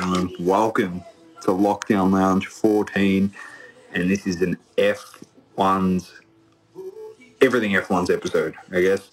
[0.00, 0.34] gentlemen?
[0.40, 1.02] Welcome
[1.42, 3.30] to Lockdown Lounge 14,
[3.92, 6.22] and this is an F1's
[7.42, 9.10] everything F1's episode, I guess.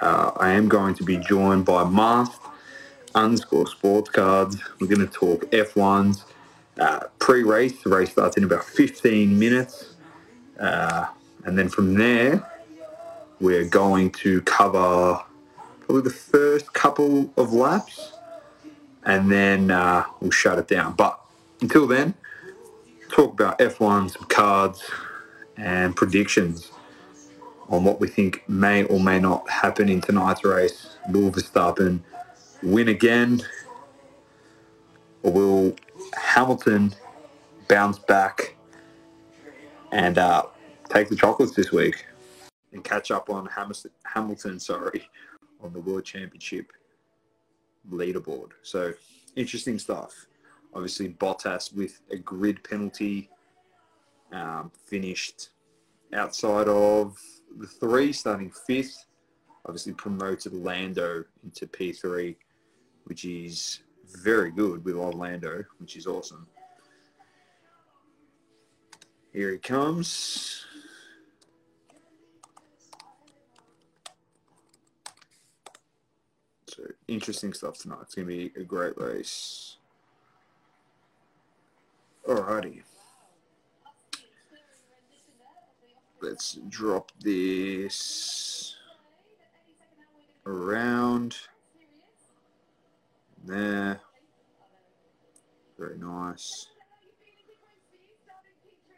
[0.00, 2.46] Uh, I am going to be joined by Masked
[3.14, 4.56] underscore sports cards.
[4.80, 6.24] We're going to talk F1's
[6.80, 7.82] uh, pre-race.
[7.82, 9.96] The race starts in about 15 minutes,
[10.58, 11.08] uh,
[11.44, 12.50] and then from there,
[13.38, 15.20] we're going to cover
[15.80, 18.11] probably the first couple of laps,
[19.04, 20.94] and then uh, we'll shut it down.
[20.94, 21.18] But
[21.60, 22.14] until then,
[23.10, 24.82] talk about F1, some cards,
[25.56, 26.70] and predictions
[27.68, 30.96] on what we think may or may not happen in tonight's race.
[31.08, 32.00] Will Verstappen
[32.62, 33.42] win again,
[35.22, 35.76] or will
[36.14, 36.94] Hamilton
[37.68, 38.56] bounce back
[39.92, 40.44] and uh,
[40.88, 42.06] take the chocolates this week
[42.72, 43.48] and catch up on
[44.04, 45.08] Hamilton, sorry,
[45.62, 46.72] on the World Championship
[47.90, 48.50] leaderboard.
[48.62, 48.92] So
[49.36, 50.26] interesting stuff.
[50.74, 53.28] Obviously, Bottas with a grid penalty
[54.32, 55.50] um, finished
[56.14, 57.18] outside of
[57.58, 59.06] the three, starting fifth.
[59.66, 62.34] Obviously, promoted Lando into P3,
[63.04, 63.80] which is
[64.22, 64.84] very good.
[64.84, 66.46] We love Lando, which is awesome.
[69.32, 70.66] Here he comes.
[76.82, 77.98] So interesting stuff tonight.
[78.02, 79.76] It's going to be a great race.
[82.26, 82.82] Alrighty.
[86.20, 88.76] Let's drop this
[90.46, 91.36] around
[93.44, 94.00] there.
[95.78, 96.66] Very nice.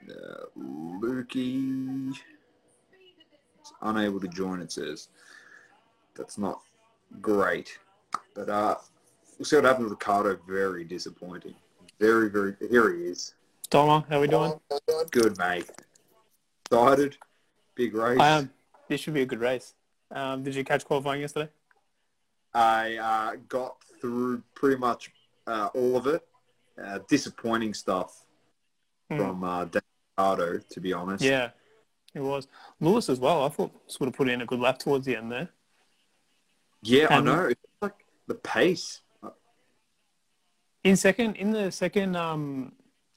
[0.09, 2.15] Uh, Lukey
[3.83, 5.09] unable to join, it says.
[6.15, 6.61] That's not
[7.21, 7.79] great.
[8.35, 8.77] But uh,
[9.39, 10.39] we'll see what happens with Ricciardo.
[10.49, 11.55] Very disappointing.
[12.01, 12.55] Very, very.
[12.71, 13.35] Here he is.
[13.71, 14.53] Donna, how we doing?
[15.11, 15.71] Good, mate.
[16.67, 17.17] Excited.
[17.75, 18.21] Big race.
[18.21, 18.51] I am.
[18.89, 19.75] This should be a good race.
[20.11, 21.51] Um, did you catch qualifying yesterday?
[22.53, 25.11] I uh, got through pretty much
[25.47, 26.23] uh, all of it.
[26.83, 28.21] Uh, disappointing stuff
[29.11, 29.19] Hmm.
[29.19, 29.83] from uh, Dan
[30.17, 31.23] Ricciardo, to be honest.
[31.23, 31.51] Yeah,
[32.15, 32.49] it was.
[32.81, 33.45] Lewis as well.
[33.45, 35.51] I thought sort of put in a good lap towards the end there.
[36.85, 37.47] Yeah, And- I know.
[37.47, 39.01] It's like the pace.
[40.85, 42.73] In second, in the second, um,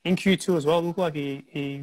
[0.05, 1.75] in Q2 as well, it looked like he, he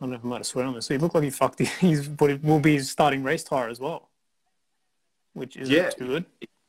[0.00, 0.86] I don't know if I might have swear on this.
[0.86, 3.68] So he looked like he fucked his, but it will be his starting race tire
[3.68, 4.10] as well,
[5.32, 5.90] which isn't Yeah.
[5.90, 6.26] too good.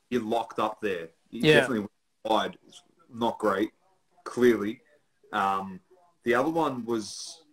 [0.10, 1.10] You're locked up there.
[1.30, 1.54] You Yeah.
[1.56, 1.92] definitely went
[2.24, 2.58] wide.
[2.68, 2.82] It's
[3.14, 3.72] not great,
[4.24, 4.82] clearly.
[5.34, 5.82] Um,
[6.24, 7.44] the other one was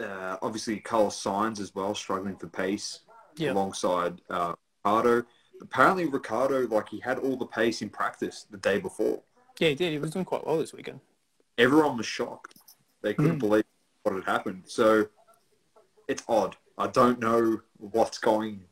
[0.00, 3.00] uh, obviously Carlos Sainz as well, struggling for pace
[3.36, 3.52] Yeah.
[3.52, 4.54] alongside uh,
[4.84, 5.24] Ricciardo.
[5.60, 9.22] Apparently, Ricciardo, like he had all the pace in practice the day before.
[9.58, 9.92] Yeah, he did.
[9.92, 11.00] He was doing quite well this weekend.
[11.56, 12.54] everyone was shocked.
[13.02, 13.40] They couldn't Mm.
[13.40, 13.64] believe
[14.02, 14.64] what had happened.
[14.66, 15.08] So
[16.08, 16.56] it's odd.
[16.76, 18.64] I don't know what's going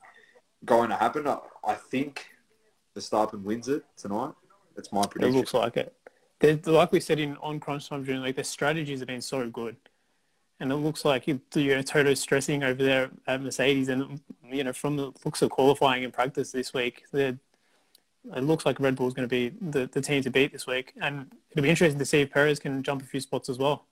[0.64, 1.26] going to happen.
[1.26, 2.26] I, I think
[2.96, 4.34] Verstappen wins it tonight.
[4.76, 5.34] That's my prediction.
[5.34, 5.94] It looks like it.
[6.40, 9.48] They're, like we said in on crunch time during like their strategies have been so
[9.48, 9.76] good,
[10.62, 14.72] and it looks like you know Toto's stressing over there at Mercedes, and you know
[14.72, 17.38] from the looks of qualifying and practice this week, it
[18.24, 20.92] looks like Red Bull is going to be the, the team to beat this week,
[21.00, 23.86] and it'll be interesting to see if Perez can jump a few spots as well.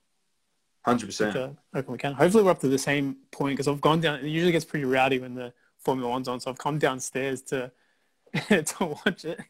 [0.82, 1.34] Hundred percent.
[1.36, 2.12] uh, I reckon we can.
[2.12, 4.20] Hopefully, we're up to the same point because I've gone down.
[4.20, 7.72] It usually gets pretty rowdy when the Formula One's on, so I've come downstairs to
[8.48, 9.40] to watch it.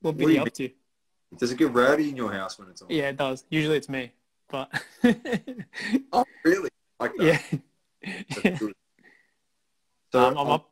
[0.00, 0.70] What What be up to?
[1.38, 2.88] Does it get rowdy in your house when it's on?
[2.90, 3.44] Yeah, it does.
[3.50, 4.12] Usually it's me,
[4.52, 4.70] but
[6.12, 6.68] Oh, really?
[7.00, 7.42] Like that?
[8.44, 8.58] yeah.
[10.12, 10.70] So um, I'm up.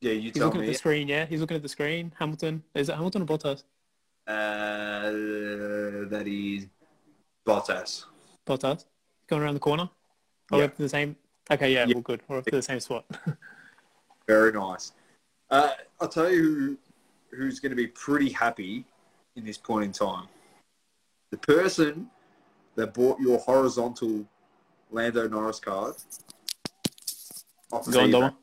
[0.00, 1.08] Yeah, you He's tell looking at the screen.
[1.08, 2.12] Yeah, he's looking at the screen.
[2.18, 2.62] Hamilton.
[2.74, 3.64] Is it Hamilton or Bottas?
[4.26, 5.10] Uh,
[6.08, 6.66] that is
[7.46, 8.04] Bottas.
[8.46, 8.84] Bottas.
[9.26, 9.84] Going around the corner.
[9.84, 9.90] Are
[10.52, 10.64] we Yeah.
[10.66, 11.16] up to the same?
[11.50, 11.94] Okay, yeah, Yeah.
[11.96, 12.22] we're good.
[12.28, 13.04] We're up to the same spot.
[14.28, 14.92] Very nice.
[15.50, 16.78] Uh, I'll tell you
[17.30, 18.84] who, who's going to be pretty happy
[19.36, 20.26] in this point in time.
[21.30, 22.10] The person
[22.76, 24.24] that bought your horizontal
[24.90, 25.94] Lando Norris card.
[27.70, 28.34] Go on, Doma.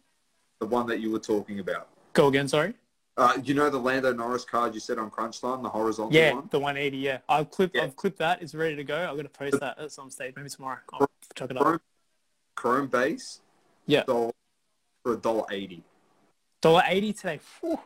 [0.59, 1.87] the one that you were talking about.
[2.13, 2.47] Go again.
[2.47, 2.73] Sorry.
[3.15, 6.33] Uh, you know the Lando Norris card you said on Crunch Time, the horizontal Yeah,
[6.33, 6.49] one?
[6.51, 6.97] the 180.
[6.97, 7.75] Yeah, I've clipped.
[7.75, 7.83] Yeah.
[7.83, 8.41] I've clipped that.
[8.41, 8.97] It's ready to go.
[8.97, 10.79] I'm gonna post that at some stage, maybe tomorrow.
[10.93, 11.63] I'll chuck it up.
[11.63, 11.79] Chrome,
[12.55, 13.39] Chrome base.
[13.85, 14.03] Yeah.
[14.03, 14.31] Dollar,
[15.03, 15.83] for a dollar eighty.
[16.61, 17.39] Dollar eighty today.
[17.61, 17.79] Whew,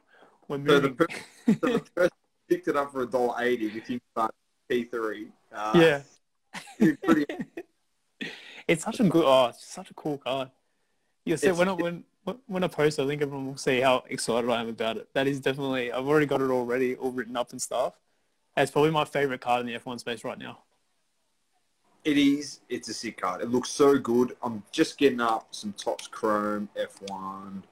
[0.48, 0.96] we're So the, moving.
[0.96, 1.08] per-
[1.48, 2.12] so the person
[2.50, 4.34] picked it up for a dollar eighty with him start
[4.70, 5.28] P three.
[5.54, 6.02] Uh, yeah.
[7.04, 7.26] Pretty
[8.68, 9.24] it's such a good.
[9.26, 10.52] Oh, it's such a cool card.
[11.26, 12.04] You It's- when I, when
[12.46, 15.08] when I post, I think everyone will see how excited I am about it.
[15.14, 15.92] That is definitely.
[15.92, 17.94] I've already got it already, all written up and stuff.
[18.58, 20.60] It's probably my favorite card in the F1 space right now.
[22.04, 22.60] It is.
[22.70, 23.42] It's a sick card.
[23.42, 24.36] It looks so good.
[24.42, 27.64] I'm just getting up some Topps Chrome F1.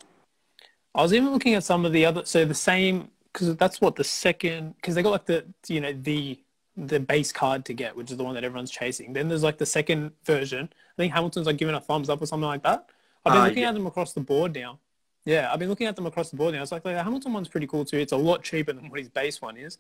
[0.94, 2.24] I was even looking at some of the other.
[2.26, 5.92] So the same because that's what the second because they got like the you know
[5.92, 6.40] the
[6.77, 9.13] the base card to get, which is the one that everyone's chasing.
[9.13, 10.69] Then there's like the second version.
[10.72, 12.89] I think Hamilton's like giving a thumbs up or something like that.
[13.25, 13.69] I've been Uh, looking yeah.
[13.69, 14.80] at them across the board now.
[15.24, 16.62] Yeah, I've been looking at them across the board now.
[16.62, 17.98] It's like, like the Hamilton one's pretty cool too.
[17.98, 19.77] It's a lot cheaper than what his base one is,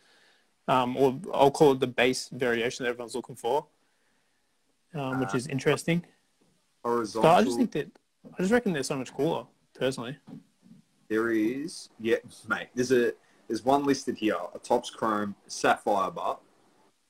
[0.67, 3.67] um, or I'll call it the base variation that everyone's looking for,
[4.93, 6.03] um, which Uh, is interesting.
[6.83, 7.29] Horizontal.
[7.29, 7.91] But I just think that
[8.33, 9.45] I just reckon they're so much cooler,
[9.75, 10.17] personally.
[11.09, 12.69] There is, yeah, mate.
[12.73, 13.13] There's a
[13.47, 16.39] there's one listed here: a Topps Chrome Sapphire bar,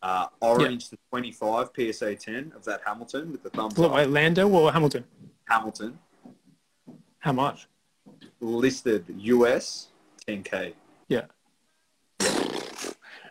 [0.06, 3.96] uh, orange the 25 PSA 10 of that Hamilton with the thumbs Look, up.
[3.98, 5.04] wait, Lando or Hamilton?
[5.46, 5.98] Hamilton
[7.20, 7.68] How much?
[8.40, 9.88] listed US
[10.28, 10.74] 10k.
[11.08, 11.26] Yeah.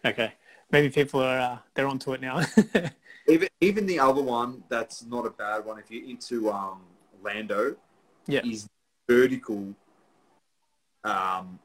[0.04, 0.32] Okay.
[0.72, 2.40] Maybe people are uh, they're onto it now.
[3.28, 6.80] Even even the other one that's not a bad one if you're into um,
[7.22, 7.74] Lando
[8.26, 8.42] Yeah.
[8.44, 8.68] is
[9.08, 9.74] vertical
[11.04, 11.58] um,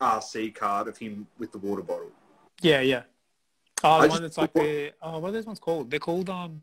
[0.00, 2.10] RC card of him with the water bottle.
[2.60, 3.04] yeah, yeah.
[3.84, 5.90] Oh, I the just- one that's like the oh, what are those ones called?
[5.90, 6.62] They're called um,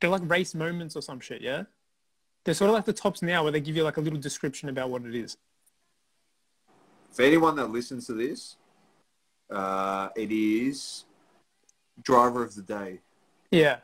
[0.00, 1.40] they're like race moments or some shit.
[1.40, 1.64] Yeah.
[2.44, 4.68] They're sort of like the tops now, where they give you like a little description
[4.68, 5.36] about what it is.
[7.10, 8.56] For anyone that listens to this,
[9.50, 11.04] uh, it is
[12.02, 13.00] driver of the day.
[13.50, 13.78] Yeah.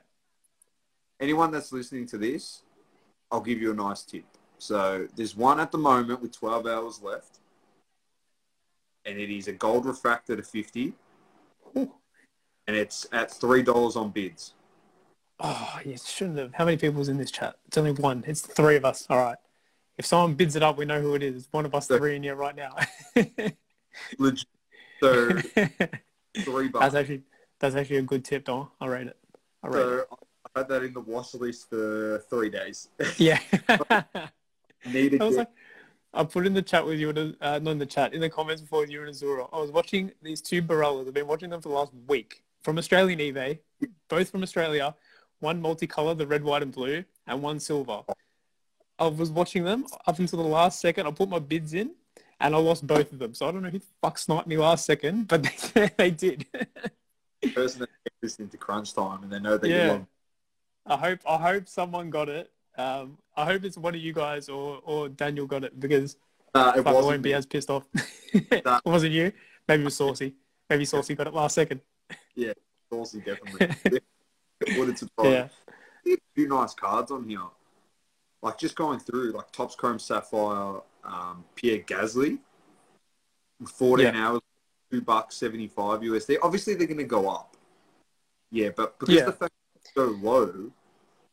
[1.19, 2.63] Anyone that's listening to this,
[3.33, 4.25] I'll give you a nice tip.
[4.59, 7.41] So there's one at the moment with 12 hours left,
[9.05, 10.93] and it is a gold refractor to 50, Ooh.
[12.67, 14.55] And it's at three dollars on bids.
[15.41, 16.55] Oh, you shouldn't have.
[16.55, 17.56] How many people's in this chat?
[17.67, 18.23] It's only one.
[18.26, 19.06] It's three of us.
[19.11, 19.37] All right.
[19.99, 21.37] If someone bids it up, we know who it is.
[21.37, 22.76] It's one of us So- three in here right now.
[24.19, 24.47] Legit.
[25.00, 25.31] So
[26.44, 26.81] three bucks.
[26.85, 27.23] that's actually
[27.59, 28.69] that's actually a good tip, Don.
[28.81, 29.17] I'll rate it.
[29.62, 30.06] I'll rate it.
[30.11, 30.19] So
[30.55, 32.88] I had that in the watch list for three days.
[33.17, 33.41] Yeah.
[34.87, 35.49] Needed I like,
[36.14, 38.29] I put in the chat with you, and, uh, not in the chat, in the
[38.29, 39.49] comments before with you and Azura.
[39.53, 41.06] I was watching these two Barellas.
[41.06, 43.59] I've been watching them for the last week from Australian eBay,
[44.09, 44.94] both from Australia.
[45.41, 48.03] One multicolour, the red, white, and blue, and one silver.
[48.99, 51.06] I was watching them up until the last second.
[51.06, 51.93] I put my bids in,
[52.41, 53.35] and I lost both of them.
[53.35, 55.43] So I don't know who the fuck sniped me last second, but
[55.75, 56.47] they, they did.
[57.55, 57.88] person that
[58.23, 59.99] listening to crunch time and they know that you Yeah.
[60.87, 62.50] I hope I hope someone got it.
[62.79, 66.17] Um, I hope it's one of you guys or, or Daniel got it because
[66.55, 67.85] uh, it I won't be as pissed off.
[68.32, 69.32] it wasn't you.
[69.69, 70.35] Maybe it was Saucy.
[70.70, 71.81] Maybe Saucy got it last second.
[72.91, 73.69] Saucy, definitely.
[74.61, 75.51] it would have surprised.
[76.05, 76.15] Yeah.
[76.15, 77.41] A few nice cards on here.
[78.43, 82.39] Like just going through, like Topps Chrome Sapphire, um, Pierre Gasly,
[83.65, 84.27] 14 Yeah.
[84.29, 84.41] hours,
[84.91, 86.39] two bucks 75 USD.
[86.43, 87.57] Obviously, they're going to go up.
[88.51, 89.25] Yeah, but because Yeah.
[89.27, 90.71] the fact it's so low,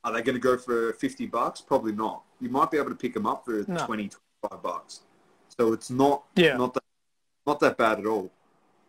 [0.04, 1.62] are they going to go for 50 bucks?
[1.62, 2.24] Probably not.
[2.40, 3.86] You might be able to pick them up for No.
[3.86, 4.10] 20,
[4.42, 5.02] 25 bucks.
[5.58, 6.56] So it's not Yeah.
[6.58, 6.84] not that
[7.46, 8.32] not that bad at all.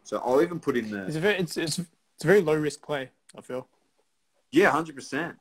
[0.04, 1.80] So I'll even put in It's the a very it's it's
[2.20, 3.66] it's a very low risk play, I feel.
[4.50, 5.36] yeah, hundred percent.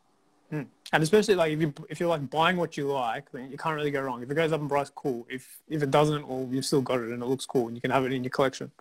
[0.49, 3.75] And especially like if you if you're like buying what you like, then you can't
[3.75, 4.23] really go wrong.
[4.23, 5.27] If it goes up in price, cool.
[5.29, 7.81] If if it doesn't, well, you've still got it and it looks cool and you
[7.81, 8.71] can have it in your collection.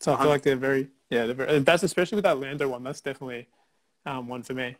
[0.00, 2.84] So I feel like they're very yeah, they're very, that's especially with that Lando one.
[2.84, 3.48] That's definitely
[4.04, 4.76] um, one for me.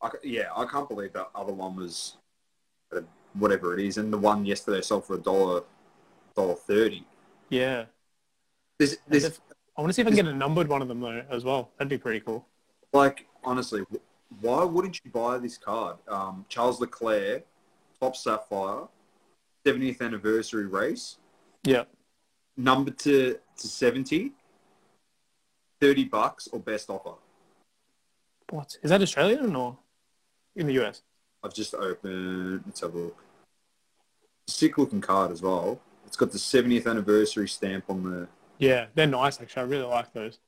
[0.00, 2.16] I, yeah, I can't believe that other one was
[2.96, 3.02] uh,
[3.34, 5.62] whatever it is, and the one yesterday sold for a dollar
[6.34, 7.04] dollar thirty.
[7.50, 7.84] Yeah.
[8.78, 9.40] There's, there's
[9.78, 11.44] I want to see if I can get a numbered one of them though as
[11.44, 11.70] well.
[11.78, 12.44] That'd be pretty cool.
[12.92, 13.84] like honestly,
[14.40, 15.96] why wouldn't you buy this card?
[16.08, 17.46] Um, Charles Leclerc,
[18.00, 18.88] top sapphire,
[19.64, 21.18] 70th anniversary race,
[21.62, 21.84] Yeah.
[22.56, 24.32] number to to 70,
[25.80, 27.14] 30 bucks or best offer.
[28.50, 29.78] What is that Australian or
[30.56, 31.02] in the US?
[31.44, 32.64] I've just opened.
[32.66, 33.24] Let's have a look.
[34.48, 35.80] Sick looking card as well.
[36.04, 38.28] It's got the 70th anniversary stamp on the.
[38.58, 39.62] Yeah, they're nice actually.
[39.62, 40.38] I really like those.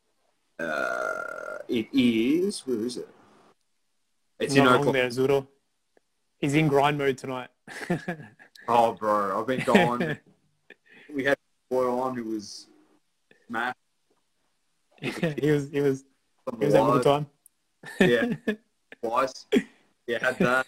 [0.58, 2.60] Uh, it is.
[2.66, 3.08] Where is it?
[4.38, 4.98] It's in Not wrong Oklahoma.
[4.98, 5.46] there, Zoodle.
[6.38, 7.48] He's in grind mode tonight.
[8.68, 10.16] Oh, bro, I've been gone.
[11.14, 12.68] we had a boy on who was
[13.48, 13.74] mad.
[15.00, 16.04] he was he was
[16.60, 17.02] he was having a live.
[17.02, 17.26] good time.
[17.98, 18.54] Yeah,
[19.02, 19.46] twice.
[20.06, 20.66] Yeah, had that.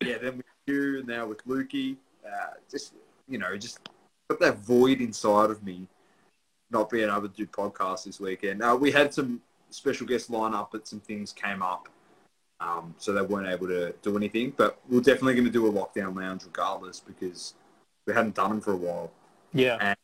[0.00, 1.96] Yeah, then with you, and now with Lukey.
[2.24, 2.94] Uh, just
[3.28, 3.80] you know, just
[4.28, 5.88] got that void inside of me,
[6.72, 8.62] not being able to do podcasts this weekend.
[8.62, 11.88] Uh, we had some special guest lineup, but some things came up.
[12.60, 14.52] um, so they weren't able to do anything.
[14.56, 17.54] But we're definitely going to do a lockdown lounge regardless because
[18.06, 19.10] we hadn't done them for a while.
[19.52, 19.78] Yeah.
[19.80, 19.96] And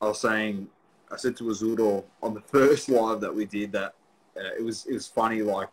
[0.00, 0.66] I was saying,
[1.12, 3.94] I said to Azuro on the first live that we did that
[4.36, 5.68] uh, it was it was funny like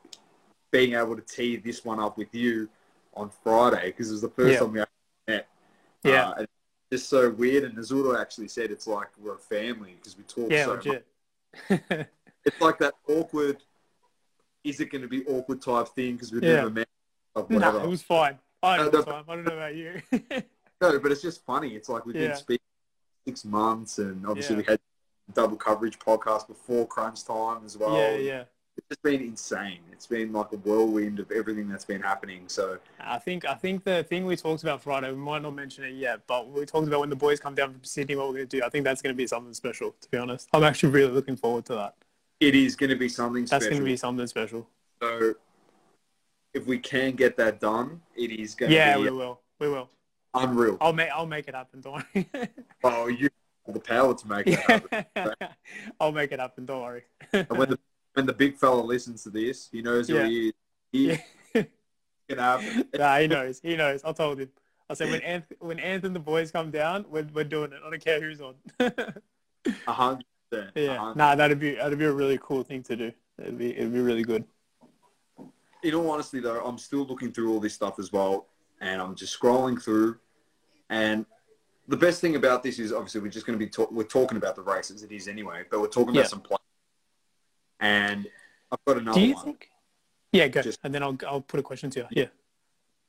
[0.71, 2.67] being able to tee this one up with you
[3.15, 4.59] on Friday because it was the first Yeah.
[4.59, 4.83] time we
[5.29, 5.47] met.
[6.03, 6.29] Yeah.
[6.29, 6.45] Uh,
[6.91, 7.63] just so weird.
[7.63, 10.85] And Azuro actually said it's like we're a family because we talk yeah, so much.
[10.85, 11.05] legit.
[12.45, 13.57] It's like that awkward.
[14.63, 16.55] Is it going to be awkward type thing because we've Yeah.
[16.57, 16.87] never met?
[17.35, 17.81] No, whatever.
[17.81, 18.39] it was fine.
[18.63, 19.25] I time.
[19.27, 20.01] I don't know about you.
[20.79, 21.75] No, but it's just funny.
[21.75, 22.27] It's like we've Yeah.
[22.27, 22.65] been speaking
[23.25, 24.61] six months, and obviously Yeah.
[24.61, 24.79] we had
[25.33, 27.95] double coverage podcast before crunch time as well.
[27.97, 28.43] yeah, yeah.
[28.77, 29.79] It's just been insane.
[29.91, 32.43] It's been like a whirlwind of everything that's been happening.
[32.47, 35.83] So I think I think the thing we talked about Friday, we might not mention
[35.83, 38.35] it yet, but we talked about when the boys come down from Sydney, what we're
[38.35, 38.63] going to do.
[38.63, 39.95] I think that's going to be something special.
[39.99, 41.95] To be honest, I'm actually really looking forward to that.
[42.39, 43.55] it is going to be something special.
[43.59, 43.79] That's special.
[43.79, 44.67] going to be something special.
[45.01, 45.33] So
[46.53, 49.41] if we can get that done, it is going Yeah, to we be will.
[49.59, 49.89] We will.
[50.35, 50.77] unreal.
[50.81, 51.81] I'll make I'll make it happen.
[51.81, 52.29] Don't worry.
[52.83, 53.27] Oh, you
[53.65, 55.05] have the power to make it happen.
[55.99, 56.65] I'll make it happen.
[56.67, 57.03] Don't worry.
[58.17, 60.25] When the big fella listens to this, he knows who Yeah.
[60.27, 60.53] he is.
[60.91, 61.17] He Yeah.
[62.27, 62.87] can happen.
[62.97, 63.59] nah, he knows.
[63.61, 64.03] He knows.
[64.03, 64.49] I told him.
[64.89, 67.79] I said when Anth- when Anth and the boys come down, we're, we're doing it.
[67.85, 68.55] I don't care who's on.
[68.79, 70.71] A hundred percent.
[70.73, 70.97] yeah.
[70.97, 71.15] hundred.
[71.17, 73.11] Nah, that'd be that'd be a really cool thing to do.
[73.39, 74.45] It'd be it'd be really good.
[75.83, 78.47] in all honesty though, I'm still looking through all this stuff as well,
[78.81, 80.17] and I'm just scrolling through.
[80.89, 81.23] And
[81.87, 84.37] the best thing about this is obviously we're just going to be talk- we're talking
[84.39, 85.03] about the races.
[85.03, 86.21] It is anyway, but we're talking Yeah.
[86.21, 86.56] about some play.
[87.79, 88.27] And
[88.71, 89.45] I've got another Do you one.
[89.45, 89.69] think?
[90.31, 90.61] Yeah, go.
[90.61, 92.07] Just- and then I'll I'll put a question to you.
[92.11, 92.25] Yeah.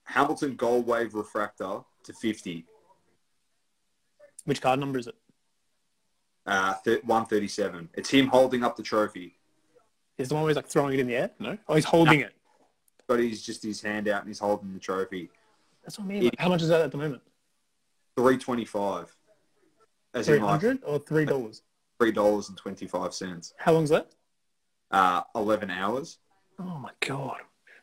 [0.04, 2.64] Hamilton Gold Wave Refractor to 50,
[4.46, 5.14] Which card number is it?
[6.46, 7.90] uh, th- 137.
[7.94, 9.36] It's him holding up the trophy,
[10.16, 11.30] Is the one where he's like throwing it in the air?
[11.38, 11.58] No.
[11.68, 12.32] Oh, he's holding it.
[13.06, 15.30] but he's just his hand out and he's holding the trophy.
[15.82, 16.24] That's what I mean.
[16.24, 17.20] Like, how much is that at the moment?
[18.16, 19.14] 325.
[20.14, 21.62] As Three in like or three dollars?
[22.00, 23.52] three dollars and twenty five cents.
[23.58, 24.10] How long's that?
[24.90, 26.18] Uh, eleven hours.
[26.58, 27.38] Oh my god.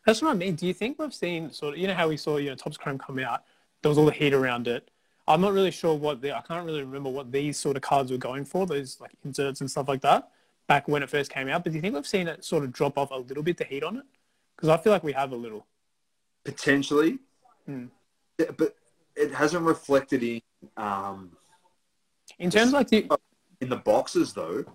[0.06, 0.56] That's what I mean.
[0.56, 2.78] Do you think we've seen sort of you know how we saw, you know, Topps
[2.78, 3.44] Chrome come out,
[3.82, 4.90] there was all the heat around it.
[5.28, 8.12] I'm not really sure what the I can't really remember what these sort of cards
[8.12, 10.30] were going for, those like inserts and stuff like that,
[10.68, 11.64] back when it first came out.
[11.64, 13.64] But do you think we've seen it sort of drop off a little bit, the
[13.66, 14.04] heat on it?
[14.56, 15.66] Because I feel like we have a little.
[16.44, 17.20] Potentially,
[17.66, 17.86] Hmm.
[18.38, 18.76] But
[19.16, 20.42] it hasn't reflected in
[20.78, 21.32] um,
[22.38, 23.08] In terms of like the
[23.62, 24.66] in the boxes though.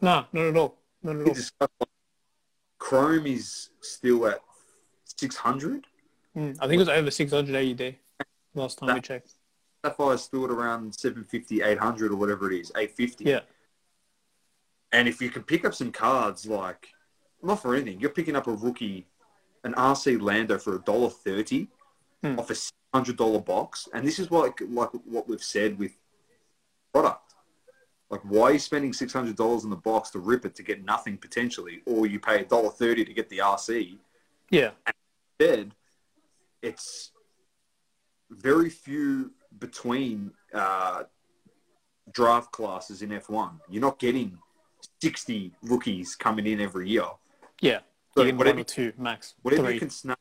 [0.00, 0.76] no, not at all.
[1.04, 1.34] Not at all.
[1.34, 1.88] discussed, like,
[2.78, 4.40] Chrome is still at
[5.04, 5.86] six hundred.
[6.36, 7.94] Mm, I think it was over 600 AUD
[8.54, 9.30] last time we That- checked.
[9.84, 13.24] Sapphire's still at around 750, 800 or whatever it is, eight fifty.
[13.24, 13.40] Yeah.
[14.92, 16.88] And if you can pick up some cards like,
[17.42, 19.06] not for anything, you're picking up a rookie,
[19.62, 21.68] an RC Lando for a dollar thirty
[22.22, 22.38] Hmm.
[22.38, 25.92] off a six hundred dollar box, and this is what like what we've said with
[26.92, 27.23] product.
[28.10, 30.62] Like, why are you spending six hundred dollars in the box to rip it to
[30.62, 33.96] get nothing potentially, or you pay a dollar thirty to get the RC?
[34.50, 34.70] Yeah.
[35.40, 35.72] Instead,
[36.62, 37.10] it's
[38.30, 41.04] very few between uh,
[42.12, 43.60] draft classes in F1.
[43.68, 44.38] You're not getting
[45.02, 47.06] 60 rookies coming in every year.
[47.60, 47.80] Yeah.
[48.16, 49.34] So get whatever- one or two max.
[49.42, 49.74] Whatever three.
[49.74, 50.18] you can snap,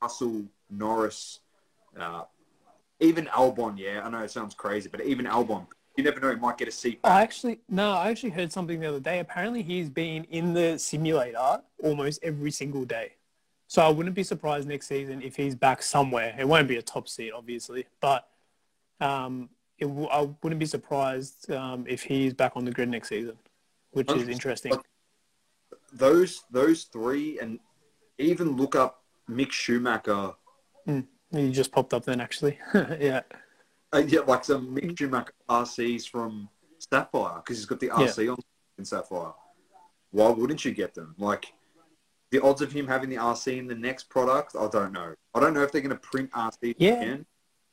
[0.00, 1.40] Russell, Norris,
[1.98, 2.24] uh,
[3.00, 5.66] even Albon, yeah, I know it sounds crazy, but even Albon,
[5.98, 8.78] you never know, he might get a seat I actually no, I actually heard something
[8.80, 9.18] the other day.
[9.18, 13.14] Apparently, he's been in the simulator almost every single day.
[13.66, 16.34] So I wouldn't be surprised next season if he's back somewhere.
[16.38, 18.28] It won't be a top seat, obviously, but
[19.00, 23.08] um, it w- I wouldn't be surprised um, if he's back on the grid next
[23.08, 23.36] season,
[23.90, 24.30] which is 100%.
[24.30, 24.78] interesting.
[25.92, 27.58] Those those three, and
[28.18, 30.34] even look up Mick Schumacher.
[31.30, 32.58] He just popped up then, actually.
[32.74, 33.20] yeah,
[33.92, 38.38] Uh, yeah, like some Mick Schumacher RCs from Sapphire because he's got the RC on
[38.78, 39.32] in Sapphire.
[40.10, 41.14] Why wouldn't you get them?
[41.18, 41.52] Like
[42.30, 45.14] the odds of him having the RC in the next product, I don't know.
[45.34, 46.92] I don't know if they're going to print RC Yeah.
[47.00, 47.26] again.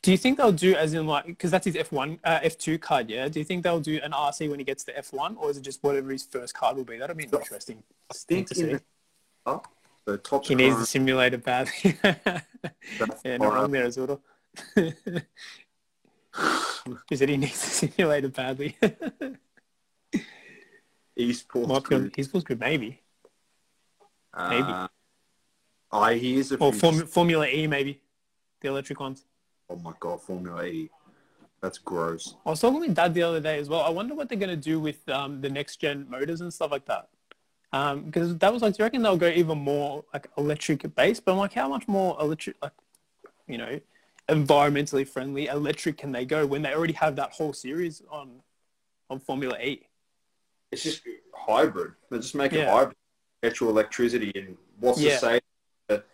[0.04, 2.58] Do you think they'll do as in like because that's his F one uh, F
[2.60, 3.10] two card?
[3.10, 3.28] Yeah.
[3.28, 5.58] Do you think they'll do an RC when he gets to F one, or is
[5.58, 6.98] it just whatever his first card will be?
[6.98, 7.82] That'll be an interesting
[8.14, 8.64] thing think to see.
[8.66, 8.82] the,
[9.48, 9.64] oh,
[10.06, 11.98] the top He needs the simulator badly.
[12.04, 14.22] yeah, not wrong there as well.
[17.10, 18.78] he said he needs the simulator badly.
[21.18, 22.16] esports Might be on group.
[22.16, 23.02] his full group, maybe.
[24.38, 24.62] maybe.
[24.64, 24.88] Uh,
[25.92, 28.02] I hears a Or Form- Formula E, maybe.
[28.62, 29.26] The electric ones.
[29.70, 30.90] Oh my god, Formula E.
[31.62, 32.36] That's gross.
[32.46, 33.82] I was talking with Dad the other day as well.
[33.82, 36.70] I wonder what they're going to do with um, the next gen motors and stuff
[36.72, 37.08] like that.
[37.74, 41.26] Um, because that was like, do you reckon they'll go even more like electric based?
[41.26, 42.74] But I'm like, how much more electric, like,
[43.48, 43.80] you know,
[44.30, 48.42] environmentally friendly electric can they go when they already have that whole series on
[49.10, 49.88] on Formula E?
[50.72, 51.04] It's just
[51.36, 51.94] hybrid.
[52.10, 52.72] They just make it Yeah.
[52.72, 52.98] hybrid,
[53.42, 55.12] petrol electricity, and what's Yeah.
[55.12, 55.40] to say
[55.88, 56.06] that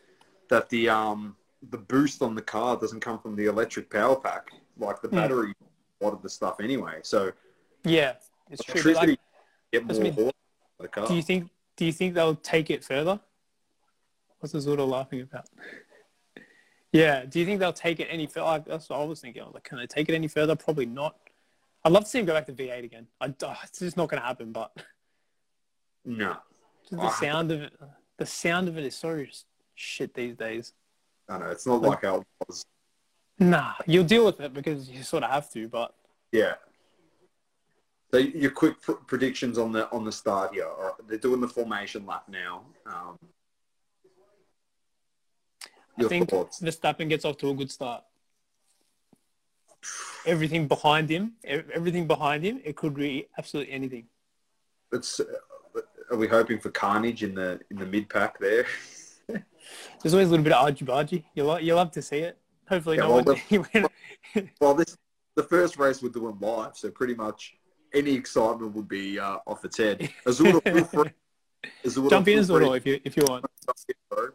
[0.49, 1.37] that the um
[1.69, 5.15] the boost on the car doesn't come from the electric power pack, like the Hmm.
[5.15, 5.53] battery,
[6.01, 6.99] a lot of the stuff anyway.
[7.03, 7.31] So
[7.83, 8.15] Yeah,
[8.49, 8.93] it's true.
[8.93, 9.19] Like,
[9.71, 10.09] get more me.
[10.11, 10.33] horse
[10.77, 11.07] for the car.
[11.07, 13.19] do you think do you think they'll take it further?
[14.39, 15.47] What's the Zuda laughing about?
[16.91, 18.63] Yeah, do you think they'll take it any further?
[18.67, 19.41] That's what I was thinking.
[19.41, 20.55] I was like, can they take it any further?
[20.55, 21.15] Probably not.
[21.83, 23.07] I'd love to see him go back to V8 again.
[23.19, 24.51] I, oh, it's just not going to happen.
[24.51, 24.71] But
[26.05, 26.37] no,
[26.89, 27.73] just the sound of it,
[28.17, 29.25] the sound of it is so
[29.75, 30.73] shit these days.
[31.29, 32.65] I know it's not like how it was.
[33.39, 35.67] Nah, you'll deal with it because you sort of have to.
[35.67, 35.95] But
[36.31, 36.55] Yeah.
[38.11, 40.67] So your quick pr- predictions on the on the start here.
[40.77, 42.65] Right, They're doing the formation lap now.
[42.85, 43.17] Um,
[46.05, 46.59] I think thoughts?
[46.61, 48.03] Verstappen gets off to a good start.
[50.25, 54.05] Everything behind him, everything behind him, it could be absolutely anything.
[54.91, 55.25] It's, uh,
[56.11, 58.65] are we hoping for carnage in the in the mid pack there?
[59.27, 61.23] There's always a little bit of argy bargy.
[61.33, 62.37] You lo- you love to see it.
[62.67, 63.37] Hopefully, Yeah, no well,
[63.73, 63.87] one.
[64.61, 64.97] well, this
[65.35, 67.55] the first race we're doing live, so pretty much
[67.93, 70.09] any excitement would be uh, off its head.
[70.27, 70.61] Azula.
[71.85, 73.43] Azula, Jump in feel as free well if you if you want.
[73.43, 74.27] to jump in, bro.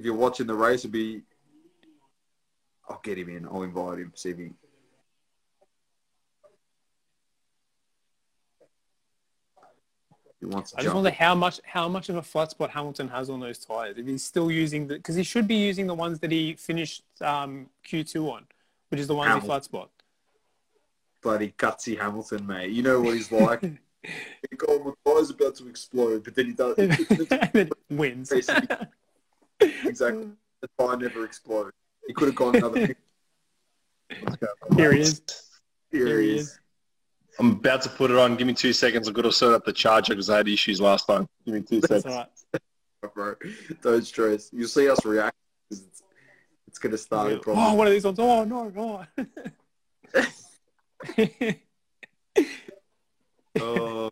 [0.00, 1.20] If you're watching the race, it'd be.
[2.88, 3.44] I'll get him in.
[3.44, 4.12] I'll invite him.
[4.14, 4.48] See if he.
[10.40, 10.94] He wants to I just jump.
[10.94, 13.98] wonder how much how much of a flat spot Hamilton has on those tires.
[13.98, 17.02] If he's still using the because he should be using the ones that he finished
[17.20, 18.46] um, Q2 on,
[18.88, 19.90] which is the ones he flat spot.
[21.20, 22.70] bloody gutsy Hamilton, mate.
[22.70, 23.62] You know what he's like.
[24.02, 26.74] He go, my tire's about to explode, but then he does.
[27.90, 28.32] wins.
[29.60, 29.88] Basically.
[29.90, 30.28] exactly.
[30.62, 31.72] The fire never explodes.
[32.06, 32.78] He could have gone another.
[34.76, 35.22] Here he is.
[35.90, 36.58] Here, Here he he is.
[37.38, 38.36] I'm about to put it on.
[38.36, 39.08] Give me two seconds.
[39.08, 41.26] I've got to set up the charger because I had issues last time.
[41.44, 42.06] Give me two That's seconds.
[42.14, 42.18] all
[42.52, 43.14] right.
[43.14, 43.34] Bro,
[43.82, 44.50] don't stress.
[44.52, 45.34] You'll see us react.
[45.70, 46.02] 'cause It's,
[46.66, 47.28] it's going to start.
[47.30, 47.34] Yeah.
[47.36, 47.76] a Oh, problem.
[47.78, 48.18] one of these ones.
[48.18, 49.06] Oh no, no.
[53.58, 54.10] Oh,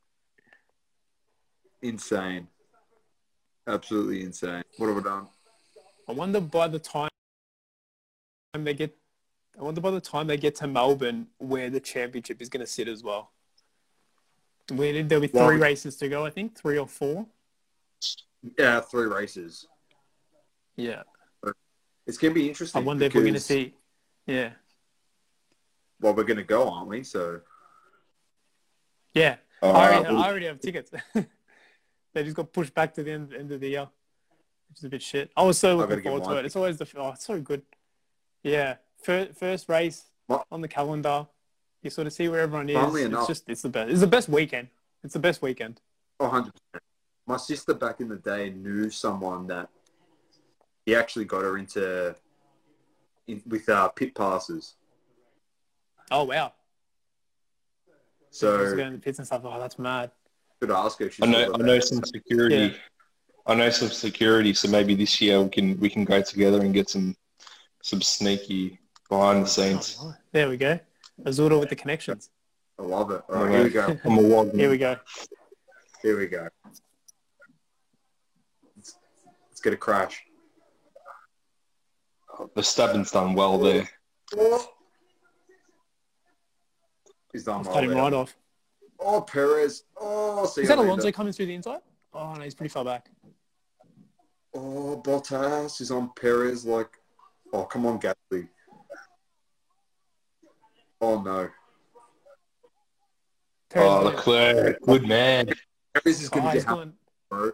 [1.81, 2.49] insane.
[3.67, 4.63] Absolutely insane.
[4.79, 5.29] What have I done?
[6.09, 7.11] I wonder by the time
[8.55, 8.97] they get,
[9.59, 12.67] I wonder by the time they get to Melbourne where the championship is going to
[12.67, 13.31] sit as well.
[14.73, 17.27] Where there'll be three Well- races to go, I think, three or four.
[18.59, 19.67] Yeah, three races.
[20.77, 21.03] Yeah,
[22.07, 22.81] It's going to be interesting.
[22.81, 23.75] I wonder if we're going to see.
[24.27, 24.53] Yeah,
[26.01, 27.03] Well, we're going to go, aren't we?
[27.03, 27.41] So
[29.15, 29.37] yeah.
[29.61, 30.91] Oh, I, already, I already have tickets.
[31.15, 33.89] they just got pushed back to the end, end of the year,
[34.69, 35.31] which is a bit shit.
[35.37, 36.39] I was so gotta looking forward to mine.
[36.39, 36.45] it.
[36.47, 37.63] It's always the oh, it's so good.
[38.43, 40.45] Yeah, first, first race What?
[40.51, 41.27] on the calendar.
[41.83, 42.77] You sort of see where everyone is.
[42.77, 43.91] Funnily it's enough- just it's the best.
[43.91, 44.69] It's the best weekend.
[45.05, 45.81] It's the best weekend.
[46.21, 46.51] Oh, 100%.
[47.27, 49.69] My sister back in the day knew someone that
[50.87, 52.15] he actually got her into
[53.27, 54.75] in, with uh, pit passes.
[56.11, 56.53] Oh wow!
[58.31, 59.43] Just So going to the pits and stuff.
[59.45, 60.11] Oh, that's mad.
[60.61, 61.11] could ask her.
[61.11, 61.53] She's I know.
[61.55, 62.57] I know some security.
[62.57, 62.71] Yeah.
[63.49, 64.53] I know some security.
[64.53, 67.17] So maybe this year we can we can go together and get some
[67.83, 70.05] some sneaky behind the oh, scenes.
[70.33, 70.79] There we go.
[71.25, 72.31] Azura with the connections.
[72.79, 73.23] I love it.
[73.29, 73.99] All right, here we go.
[74.05, 74.55] I'm a wog.
[74.55, 74.97] Here we go.
[76.03, 76.49] Here we go.
[78.77, 78.95] Let's,
[79.49, 80.23] let's get a crash.
[82.39, 83.89] Oh, the Stabbin's done well there.
[87.33, 88.37] He's done Cut him right off.
[89.01, 89.85] Oh, Perez.
[89.97, 90.89] Oh, see Is that later.
[90.89, 91.81] Alonso coming through the inside?
[92.13, 93.11] Oh no, he's pretty far back.
[94.61, 96.65] Oh, Bottas is on Perez.
[96.67, 96.91] Like,
[97.53, 98.49] oh, come on, Gasly.
[101.01, 101.49] Oh no,
[103.77, 104.03] Oh.
[104.05, 105.49] Leclerc, good man.
[105.95, 106.93] Perez is Oh, going to he's get going.
[107.31, 107.53] bro.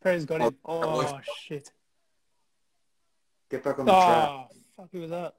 [0.00, 0.56] Perez got oh, him.
[0.64, 1.72] Oh, Oh shit.
[3.50, 4.28] Get back on the ah, track.
[4.30, 5.34] Oh fuck, who was that?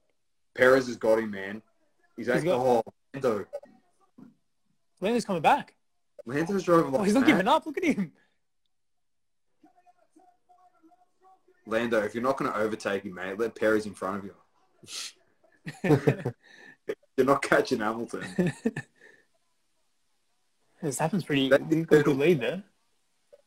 [0.54, 1.62] Perez has got him, man.
[2.18, 3.46] He's, He's actually, got- oh, Lando.
[5.00, 5.76] Lando's coming back.
[6.26, 7.28] Lando's driving oh, like Oh, he's not mad.
[7.28, 7.66] giving up.
[7.66, 8.12] Look at him.
[11.66, 14.36] Lando, if you're not going to overtake him, mate, let Perez in front of you.
[17.18, 18.54] You're not catching Hamilton.
[20.82, 21.50] this happens pretty.
[21.50, 22.64] That- He's got a good lead there.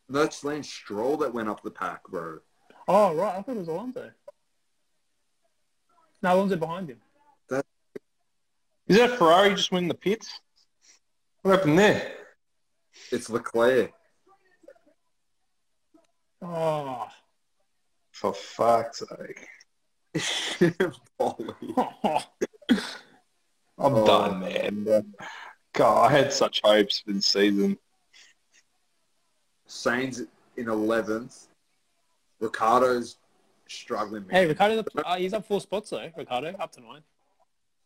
[0.09, 2.38] That's Lance Stroll that went up the pack, bro.
[2.88, 4.11] Oh right, I thought it was Alonso.
[6.22, 6.98] No, Alonso behind him.
[8.88, 10.40] Is that Ferrari just winning the pits?
[11.42, 12.11] What happened there?
[13.12, 13.92] It's Leclerc.
[16.40, 17.07] Oh.
[18.20, 19.46] For fuck's sake.
[21.16, 21.54] Bolly.
[22.68, 24.04] I'm Oh.
[24.07, 25.14] done, man.
[25.72, 27.78] God, I had such hopes for the season.
[29.68, 30.26] Sainz
[30.57, 31.46] in 11th.
[32.40, 33.18] Ricciardo's
[33.68, 34.31] struggling, man.
[34.35, 36.11] hey, Ricciardo, uh, he's up four spots though.
[36.16, 37.02] Ricciardo up to nine.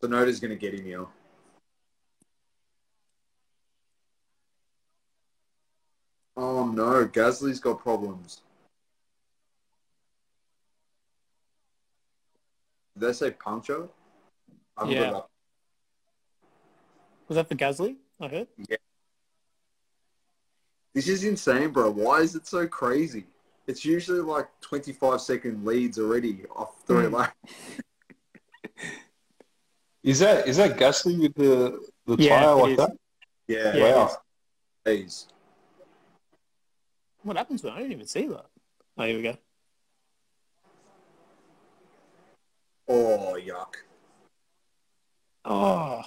[0.01, 1.05] Tsunoda's going to get him here.
[6.37, 8.41] Oh no, Gasly's got problems.
[12.99, 13.89] Did I say puncture?
[14.77, 15.21] I haven't Yeah.
[17.29, 17.97] Was that the Gasly?
[18.21, 18.49] I heard.
[18.69, 18.77] Yeah.
[20.95, 21.91] This is insane, bro.
[21.91, 23.25] Why is it so crazy?
[23.67, 27.15] It's usually like 25 second leads already off three Hmm.
[27.15, 27.35] laps.
[30.03, 32.77] Is that is that Gasly with the the Yeah, tire like is.
[32.79, 32.91] that?
[33.47, 33.77] Yeah.
[33.77, 34.17] Yeah, wow.
[34.85, 35.27] Jeez.
[37.23, 37.71] What happened to it?
[37.71, 38.47] I didn't even see that.
[38.99, 39.37] Oh, here we go.
[42.95, 43.75] Oh, yuck.
[45.47, 46.03] Oh,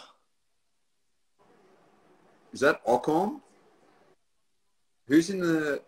[2.54, 3.42] Is that Ocon?
[5.08, 5.82] Who's in the?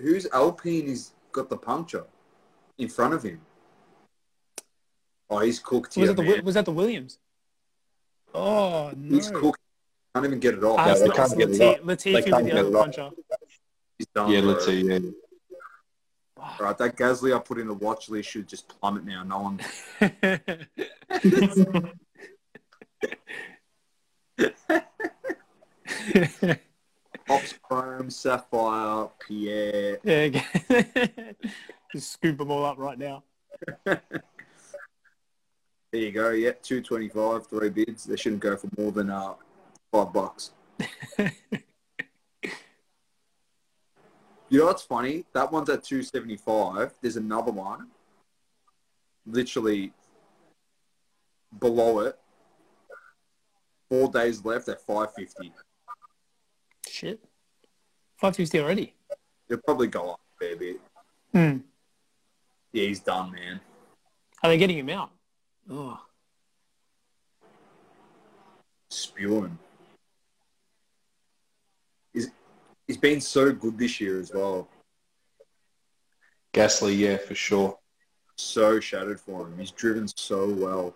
[0.00, 0.86] Who's Alpine?
[0.88, 2.04] has got the puncture
[2.78, 3.40] in front of him?
[5.28, 6.44] Oh, he's cooked was here, that the man.
[6.44, 7.18] was that the Williams?
[8.32, 9.16] Oh no!
[9.16, 9.58] He's cooked.
[10.14, 10.78] Can't even get it off.
[10.78, 11.84] Ah, Yeah, it's they not- can't it's get it Lati- up.
[11.84, 13.12] Latifi with can't the get other it
[13.98, 14.30] He's done.
[14.30, 14.50] Yeah, bro.
[14.50, 14.80] let's see.
[14.82, 14.98] Yeah.
[16.36, 19.22] All right, that Gasly I put in the watch list should just plummet now.
[19.22, 19.60] No one.
[27.30, 29.98] Ops Chrome, Sapphire, Pierre.
[30.02, 30.42] yeah,
[31.92, 33.22] just scoop them all up right now.
[35.92, 36.30] There you go.
[36.30, 38.02] Yeah, two twenty-five, three bids.
[38.02, 39.34] They shouldn't go for more than uh,
[39.92, 40.50] five bucks.
[44.48, 45.24] You know what's funny?
[45.32, 46.92] That one's at two seventy-five.
[47.00, 47.88] There's another one,
[49.26, 49.92] literally
[51.58, 52.18] below it.
[53.88, 55.52] Four days left at five fifty.
[56.88, 57.24] Shit,
[58.16, 58.94] five fifty already.
[59.48, 60.80] It'll probably go up a fair bit.
[61.32, 61.58] Hmm.
[62.72, 63.60] Yeah, he's done, man.
[64.42, 65.10] Are they getting him out?
[65.70, 66.00] Oh,
[68.90, 69.58] Spewing.
[72.12, 72.30] He's
[72.86, 74.68] he's been so good this year as well.
[76.52, 77.78] Gasly, yeah, for sure.
[78.36, 79.58] So shattered for him.
[79.58, 80.94] He's driven so well.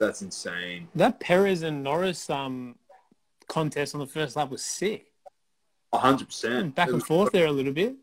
[0.00, 0.88] That's insane.
[0.96, 2.74] that Perez and Norris um
[3.48, 5.12] contest on the first lap was sick.
[5.92, 6.74] hundred percent.
[6.74, 7.94] Back and forth there a little bit.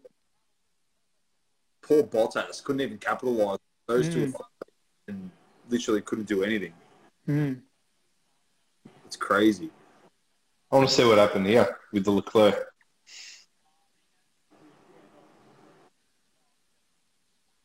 [1.81, 3.59] Poor Bottas couldn't even capitalize.
[3.87, 4.35] Those two Mm.
[5.09, 5.31] and
[5.69, 6.73] literally couldn't do anything.
[7.25, 7.53] Hmm.
[9.11, 9.69] It's crazy.
[10.71, 12.65] I want to see what happened here with the Leclerc.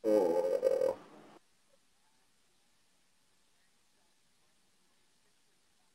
[0.04, 0.96] Oh.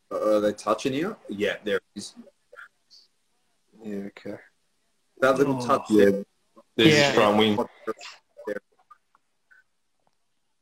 [0.09, 1.17] Uh, are they touching you?
[1.27, 2.15] Yeah, there it is.
[3.83, 4.37] Yeah, okay.
[5.19, 5.67] That little Oh.
[5.67, 6.05] touch Yeah.
[6.05, 6.25] there.
[6.77, 7.07] There's Yeah.
[7.07, 7.69] his front wing.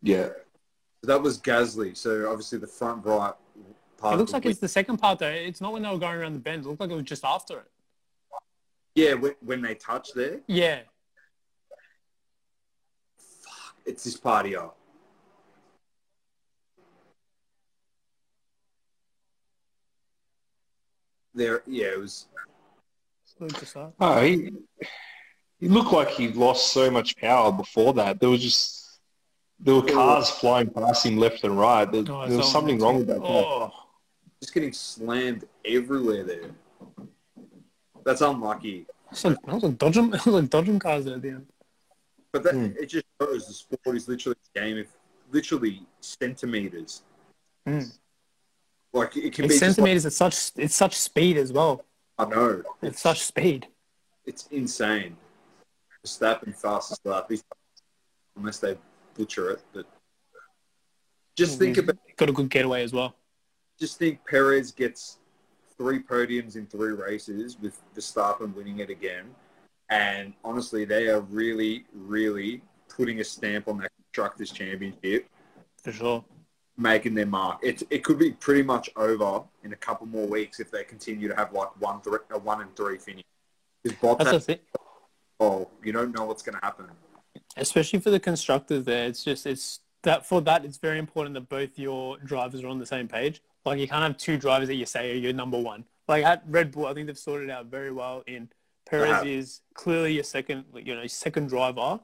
[0.02, 0.30] Yeah.
[1.04, 1.96] That was Gasly.
[1.96, 3.38] So obviously the front right part.
[4.04, 5.28] It looks like wing- it's the second part though.
[5.28, 6.64] It's not when they were going around the bend.
[6.66, 7.72] It looked like it was just after it.
[8.96, 9.14] yeah.
[9.14, 10.80] When, when they touch there, Yeah.
[13.18, 13.76] Fuck!
[13.86, 14.70] It's this part here.
[21.34, 22.28] There, yeah, it was.
[23.26, 24.52] So it just, Oh, he,
[25.60, 28.20] he looked like he lost so much power before that.
[28.20, 29.00] There was just
[29.60, 31.90] there were cars flying past him left and right.
[31.90, 33.20] There, Oh, there was something wrong with that.
[33.20, 33.28] car.
[33.28, 33.72] Oh.
[34.42, 36.52] Just getting slammed everywhere there.
[38.06, 38.86] That's unlucky.
[39.12, 41.48] It's I was like dodging, I was like dodging cars there at the end.
[42.32, 42.66] But that, Hmm.
[42.80, 44.86] it just shows the sport is literally a game of
[45.32, 47.02] literally centimeters.
[47.66, 47.82] Hmm.
[48.94, 50.06] Like it can It's be just like, centimeters.
[50.06, 51.84] it's such, it's such speed as well.
[52.18, 52.64] I know.
[52.82, 53.68] It's such speed.
[54.26, 55.16] It's insane.
[56.06, 57.30] Verstappen fastest lap,
[58.38, 58.78] unless they
[59.16, 59.62] butcher it.
[59.74, 59.86] But
[61.36, 63.16] just think about Got a good getaway as well.
[63.80, 65.18] Just think Perez gets
[65.78, 69.26] three podiums in three races with Verstappen winning it again.
[69.90, 75.28] And honestly, they are really, really putting a stamp on that constructors championship,
[75.82, 76.24] For sure.
[76.78, 77.60] making their mark.
[77.64, 81.28] It it could be pretty much over in a couple more weeks if they continue
[81.30, 83.24] to have like one three a one and three finish.
[83.84, 84.60] Because That's the Bottas, thing.
[85.40, 86.86] oh, you don't know what's going to happen.
[87.56, 89.08] Especially for the constructors there.
[89.08, 92.78] It's just, it's that for that, it's very important that both your drivers are on
[92.80, 93.42] the same page.
[93.66, 95.86] Like you can't have two drivers that you say are your number one.
[96.08, 98.24] Like at Red Bull, I think they've sorted out very well.
[98.26, 98.50] In
[98.90, 102.00] Perez is clearly your second, you know, second driver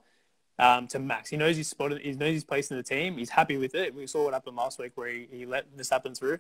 [0.60, 1.30] um, to Max.
[1.30, 2.00] He knows his spot.
[2.00, 3.18] He knows his place in the team.
[3.18, 3.96] He's happy with it.
[3.96, 6.40] We saw what happened last week where he, he let this happen through,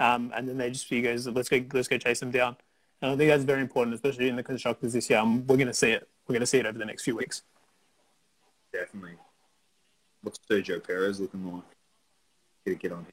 [0.00, 2.56] um, and then they just he goes, let's go, let's go chase him down.
[3.02, 5.18] And I think that's very important, especially in the constructors this year.
[5.18, 6.08] Um, we're going to see it.
[6.26, 7.42] We're going to see it over the next few weeks.
[8.72, 9.16] Definitely.
[10.22, 11.62] What's Sergio Perez looking like?
[12.64, 13.12] Get a get on him.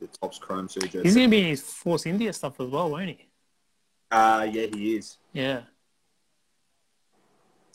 [0.00, 1.02] The Topps chrome Sergio.
[1.02, 3.26] He's going to be in his Force India stuff as well, won't he?
[4.10, 5.18] Uh, yeah, he is.
[5.32, 5.62] Yeah.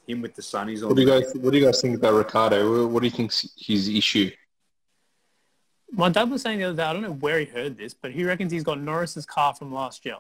[0.08, 0.90] Him with the sunnies on.
[0.90, 2.88] What do you guys What do you guys think about Ricciardo?
[2.88, 4.32] What do you think's his issue?
[5.92, 8.12] My dad was saying the other day, I don't know where he heard this, but
[8.12, 10.18] he reckons he's got Norris's car from last year.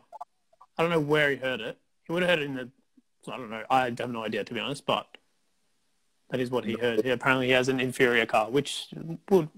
[0.77, 1.77] I don't know where he heard it.
[2.05, 2.69] He would have heard it in the,
[3.27, 3.63] I don't know.
[3.69, 5.07] I have no idea, to be honest, but
[6.29, 7.03] that is what he heard.
[7.03, 8.87] He, apparently he has an inferior car, which
[9.29, 9.49] would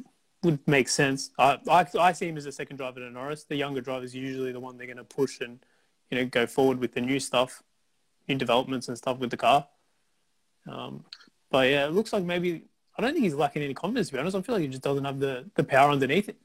[0.48, 1.32] would make sense.
[1.38, 3.44] I, I, I see him as a second driver to Norris.
[3.44, 5.60] The younger driver is usually the one they're going to push and,
[6.10, 7.62] you know, go forward with the new stuff,
[8.28, 9.68] new developments and stuff with the car.
[10.66, 11.04] Um,
[11.52, 12.64] but yeah, it looks like maybe
[12.98, 14.08] I don't think he's lacking any confidence.
[14.08, 16.38] To be honest, I feel like he just doesn't have the, the power underneath it.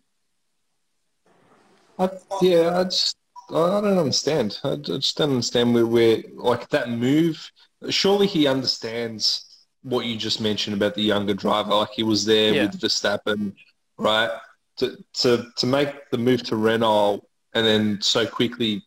[1.99, 2.11] I,
[2.41, 3.17] yeah, I just
[3.51, 4.59] I don't understand.
[4.65, 7.51] I just don't understand where, where like that move.
[7.89, 9.47] Surely he understands
[9.83, 11.75] what you just mentioned about the younger driver.
[11.75, 12.63] Like he was there Yeah.
[12.67, 13.55] with Verstappen,
[14.03, 14.31] right?
[14.79, 17.23] To to to make the move to Renault
[17.55, 18.83] and then so quickly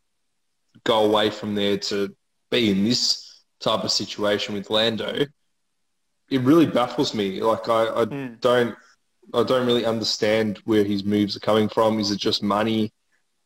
[0.83, 2.15] go away from there to
[2.51, 5.25] be in this type of situation with Lando.
[6.29, 7.41] It really baffles me.
[7.41, 8.39] Like I, I Mm.
[8.41, 8.75] don't
[9.33, 11.99] I don't really understand where his moves are coming from.
[11.99, 12.91] Is it just money?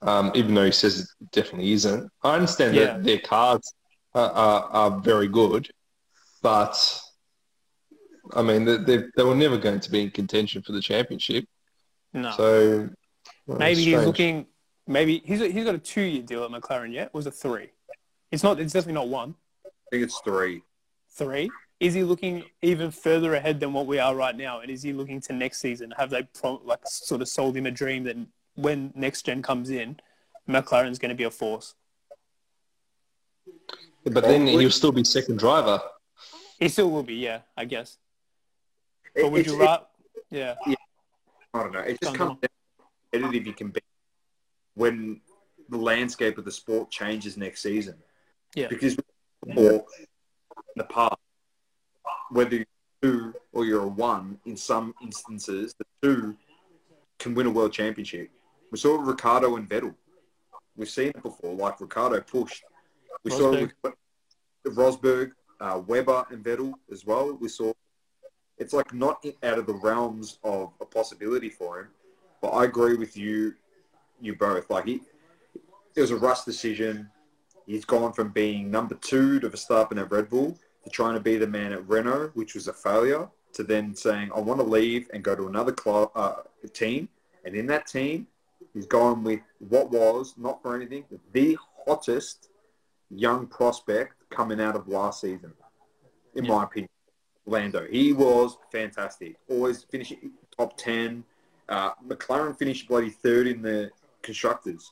[0.02, 2.10] Um, even though he says it definitely isn't.
[2.24, 2.86] I understand Yeah.
[2.86, 3.74] that their cars
[4.14, 5.70] are, are, are very good,
[6.42, 7.02] but
[8.34, 11.46] I mean, they, they, they were never going to be in contention for the championship.
[12.14, 12.32] No.
[12.32, 12.90] So
[13.46, 14.48] well, maybe he's looking.
[14.88, 17.14] Maybe he's he's got a two year deal at McLaren yet.
[17.14, 17.70] Was it three?
[18.32, 18.60] It's not.
[18.60, 19.36] It's definitely not one.
[19.66, 20.64] I think it's three.
[21.12, 21.50] Three.
[21.80, 24.60] Is he looking even further ahead than what we are right now?
[24.60, 25.94] And is he looking to next season?
[25.98, 28.18] Have they pro- like sort of sold him a dream that
[28.56, 30.00] when next gen comes in,
[30.48, 31.76] McLaren's going to be a force?
[34.04, 35.82] But then he'll still be second driver.
[36.60, 37.98] He still will be, yeah, I guess.
[39.16, 39.86] But would it's- you it- rather?
[40.30, 40.56] Yeah.
[41.54, 41.80] I don't know.
[41.80, 43.82] It just comes down to how competitive you can be
[44.76, 45.22] when
[45.70, 47.96] the landscape of the sport changes next season.
[48.56, 48.68] Yeah.
[48.68, 48.98] Because
[49.46, 49.56] in
[50.76, 51.16] the past,
[52.32, 52.66] whether you're
[53.02, 56.38] two or you're a one, in some instances, the two
[57.18, 58.30] can win a world championship.
[58.72, 59.96] We saw Ricciardo and Vettel.
[60.76, 61.56] We've seen it before.
[61.56, 62.64] Like Ricciardo pushed.
[63.24, 63.96] We saw it with
[64.76, 67.38] Rosberg, uh, Webber, and Vettel as well.
[67.40, 67.74] We saw
[68.60, 71.88] it's like not out of the realms of a possibility for him.
[72.42, 73.54] But I agree with you,
[74.22, 74.70] you both.
[74.70, 75.02] Like he,
[75.96, 77.10] it was a rush decision.
[77.66, 81.38] He's gone from being number two to Verstappen at Red Bull to trying to be
[81.38, 85.10] the man at Renault, which was a failure, to then saying I want to leave
[85.14, 86.36] and go to another club, uh,
[86.74, 87.10] team.
[87.46, 88.28] And in that team,
[88.74, 92.50] he's gone with what was not for anything the hottest
[93.10, 95.54] young prospect coming out of last season,
[96.36, 96.56] in Yeah.
[96.56, 96.90] my opinion.
[97.46, 97.88] Lando.
[97.90, 99.36] He was fantastic.
[99.50, 101.24] Always finishing top 10.
[101.68, 104.92] Uh, McLaren finished bloody third in the constructors.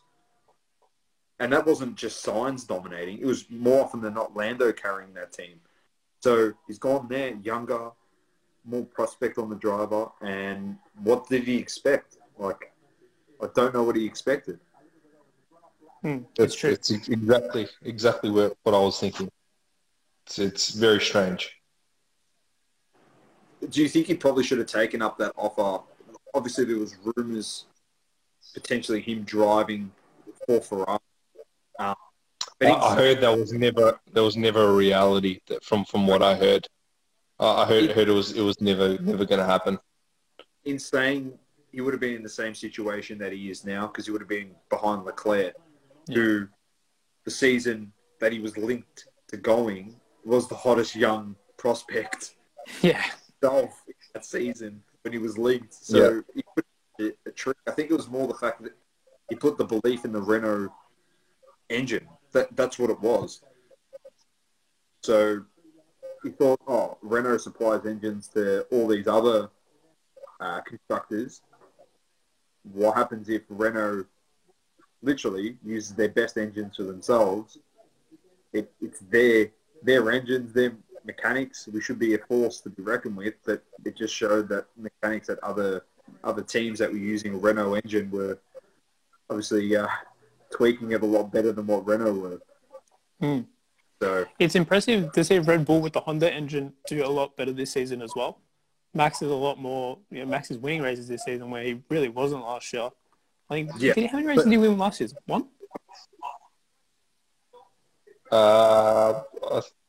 [1.40, 3.20] And that wasn't just Sainz dominating.
[3.20, 5.60] It was more often than not Lando carrying that team.
[6.22, 7.92] So he's gone there, younger,
[8.66, 10.10] more prospect on the driver.
[10.22, 12.18] And what did he expect?
[12.40, 12.74] Like,
[13.42, 14.60] I don't know what he expected.
[16.02, 16.72] Hmm, it's It's, true.
[16.72, 19.30] it's exactly exactly what, what I was thinking.
[20.26, 21.57] It's, it's very strange.
[23.70, 25.84] Do you think he probably should have taken up that offer?
[26.34, 27.66] Obviously, there was rumours
[28.54, 29.92] potentially him driving
[30.46, 31.00] for Ferrari.
[31.80, 31.96] Um,
[32.60, 36.08] but I, I heard that was never there was never a reality that from from
[36.08, 36.68] what I heard.
[37.40, 39.78] Uh, I heard heard it was it was never never going to happen.
[40.66, 41.38] in saying
[41.72, 44.22] he would have been in the same situation that he is now because he would
[44.22, 45.54] have been behind Leclerc,
[46.12, 46.48] who
[47.26, 52.36] the season that he was linked to going was the hottest young prospect
[52.82, 53.04] Yeah.
[53.44, 53.70] Of
[54.14, 55.74] that season when he was linked.
[55.74, 56.66] So he put
[57.00, 57.58] a, a trick.
[57.68, 58.74] I think it was more the fact that
[59.30, 60.70] he put the belief in the Renault
[61.70, 62.08] engine.
[62.32, 63.42] That that's what it was.
[65.04, 65.44] So
[66.24, 69.50] he thought, oh, Renault supplies engines to all these other
[70.40, 71.42] uh, constructors.
[72.74, 74.06] What happens if Renault
[75.02, 77.58] literally uses their best engines for themselves?
[78.54, 79.52] It, it's their
[79.84, 80.74] their engines, their
[81.08, 81.68] mechanics.
[81.74, 83.34] We should be a force to be reckoned with.
[83.46, 85.84] But it just showed that mechanics at other
[86.24, 88.38] other teams that were using a Renault engine were
[89.30, 89.88] obviously uh,
[90.52, 92.40] tweaking it a lot better than what Renault were.
[93.20, 93.42] Hmm.
[94.02, 97.52] So It's impressive to see Red Bull with the Honda engine do a lot better
[97.52, 98.40] this season as well.
[98.94, 99.98] Max is a lot more.
[100.12, 102.90] You know, Max is winning races this season where he really wasn't last year.
[103.50, 103.72] I think.
[103.80, 105.10] Yeah, did he, how many races but- did he win last year?
[105.26, 105.48] One.
[108.32, 109.22] Uh,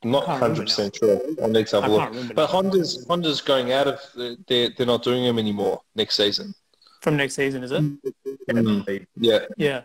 [0.04, 1.20] not hundred percent sure.
[1.42, 2.12] I need to have a look.
[2.12, 2.52] can't But now.
[2.52, 4.00] Honda's Honda's going out of
[4.46, 6.54] they're they're not doing them anymore next season.
[7.02, 7.82] From next season, is it?
[7.82, 8.96] Mm.
[9.16, 9.82] Yeah, Yeah,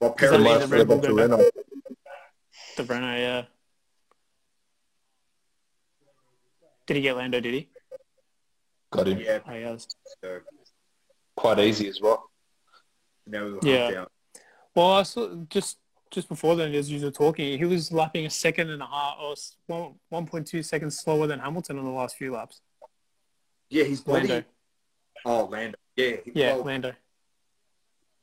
[0.00, 1.30] well, Does that Perez, mean the Red Bull go back to go back?
[1.30, 1.50] Renault.
[2.76, 3.16] the Renault.
[3.18, 3.42] Yeah.
[6.86, 7.40] Did he get Lando?
[7.40, 7.68] Did he?
[8.90, 9.76] Got him yeah, Oh, yeah.
[10.22, 10.40] so
[11.36, 12.28] quite easy as well.
[13.26, 13.82] now we'll Yeah.
[13.84, 14.06] hunt down.
[14.74, 15.78] Well, I saw just
[16.12, 19.16] just before then, as you were talking, he was lapping a second and a half
[19.20, 19.34] or
[19.66, 22.60] one one point two seconds slower than Hamilton on the last few laps.
[23.70, 24.28] Yeah, he's bloody.
[24.28, 24.46] Lando.
[25.24, 25.78] Oh, Lando.
[25.96, 26.92] Yeah, he- Yeah, well, Lando.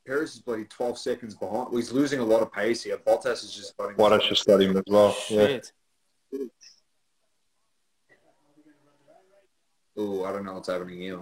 [0.05, 1.67] Perez is bloody 12 seconds behind.
[1.69, 2.97] Well, he's losing a lot of pace here.
[2.97, 5.15] Bottas is just letting Why don't you study him as well?
[5.29, 5.45] Yeah.
[5.47, 5.71] Shit.
[9.97, 11.21] Oh, I don't know what's happening here.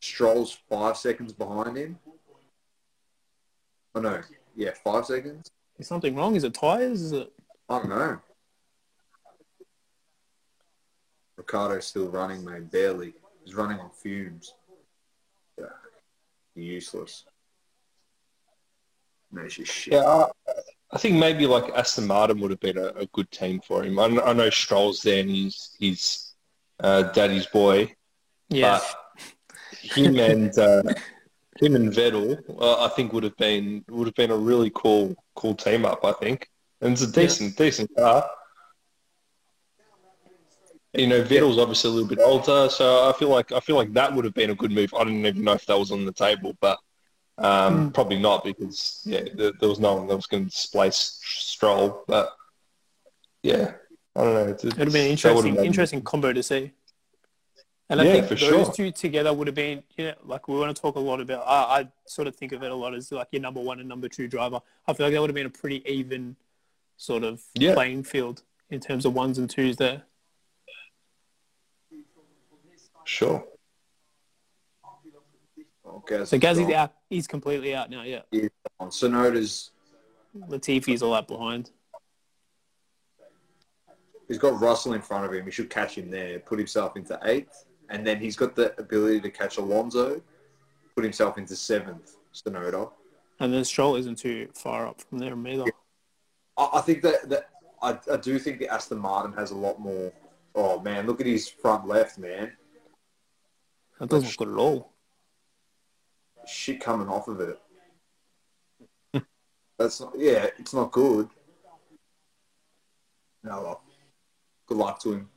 [0.00, 1.98] Stroll's five seconds behind him.
[3.94, 4.20] Oh no,
[4.58, 5.48] yeah, five seconds.
[5.78, 6.34] Is something wrong?
[6.34, 7.00] Is it tires?
[7.00, 7.32] Is it?
[7.68, 8.18] I don't know.
[11.36, 12.68] Ricciardo's still running, mate.
[12.70, 13.14] Barely.
[13.44, 14.54] He's running on fumes.
[15.56, 15.66] Yeah.
[16.56, 17.24] Useless.
[19.30, 19.94] No, it's just shit.
[19.94, 20.26] Yeah, I,
[20.90, 23.98] I think maybe like Aston Martin would have been a, a good team for him.
[24.00, 26.34] I, I know Stroll's there and he's he's
[26.80, 27.94] uh, daddy's boy,
[28.48, 28.80] Yeah.
[28.80, 29.28] but
[29.80, 30.82] him and uh,
[31.60, 35.14] him and Vettel, uh, I think would have been would have been a really cool
[35.34, 36.04] cool team up.
[36.04, 36.48] I think,
[36.80, 38.28] and it's a decent decent car.
[40.94, 43.92] You know, Vettel's obviously a little bit older, so I feel like I feel like
[43.92, 44.94] that would have been a good move.
[44.94, 46.78] I didn't even know if that was on the table, but
[47.38, 51.20] um, probably not because yeah, there, there was no one that was going to displace
[51.22, 52.04] Stroll.
[52.08, 52.32] But
[53.42, 53.72] yeah,
[54.16, 54.48] I don't know.
[54.48, 56.72] It's, It would have been an that would have interesting, interesting combo to see.
[57.90, 58.72] And I Yeah, think those sure.
[58.72, 61.44] two together would have been, you know, like we want to talk a lot about.
[61.46, 63.88] I, I sort of think of it a lot as like your number one and
[63.88, 64.60] number two driver.
[64.86, 66.36] I feel like that would have been a pretty even
[66.98, 67.72] sort of Yeah.
[67.74, 70.02] playing field in terms of ones and twos there.
[73.04, 73.42] Sure.
[75.86, 76.92] Okay, So Gazzy's out.
[77.08, 78.02] He's completely out now.
[78.02, 78.20] Yeah,
[78.82, 79.70] Tsunoda's
[80.46, 81.70] Latifi's a lap behind.
[84.28, 85.46] he's got Russell in front of him.
[85.46, 89.20] He should catch him there, put himself into eighth, and then he's got the ability
[89.20, 90.22] to catch Alonso,
[90.94, 92.16] put himself into seventh.
[92.34, 92.90] Tsunoda.
[93.40, 95.64] And then Stroll isn't too far up from there either.
[96.56, 97.48] I, I think that, that
[97.82, 100.12] I, I do think the Aston Martin has a lot more.
[100.54, 102.52] Oh man, look at his front left, man.
[103.98, 104.92] That doesn't look good at all.
[106.46, 107.58] Shit coming off of it.
[109.78, 110.14] That's not.
[110.16, 111.28] Yeah, it's not good.
[113.44, 113.80] No,
[114.66, 115.28] good luck to him.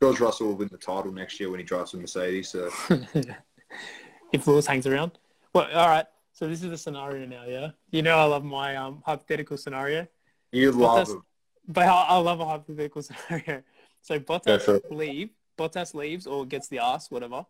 [0.00, 2.50] George Russell will win the title next year when he drives a Mercedes.
[2.50, 2.70] So
[4.32, 5.12] if Lewis hangs around.
[5.52, 6.06] Well, all right.
[6.32, 7.70] So this is the scenario now, yeah.
[7.90, 10.06] You know, I love my um, hypothetical scenario,
[10.52, 11.22] you love him.
[11.66, 13.62] but I, I love a hypothetical scenario.
[14.02, 17.44] So Bottas for leave, Bottas leaves or gets the ass, whatever.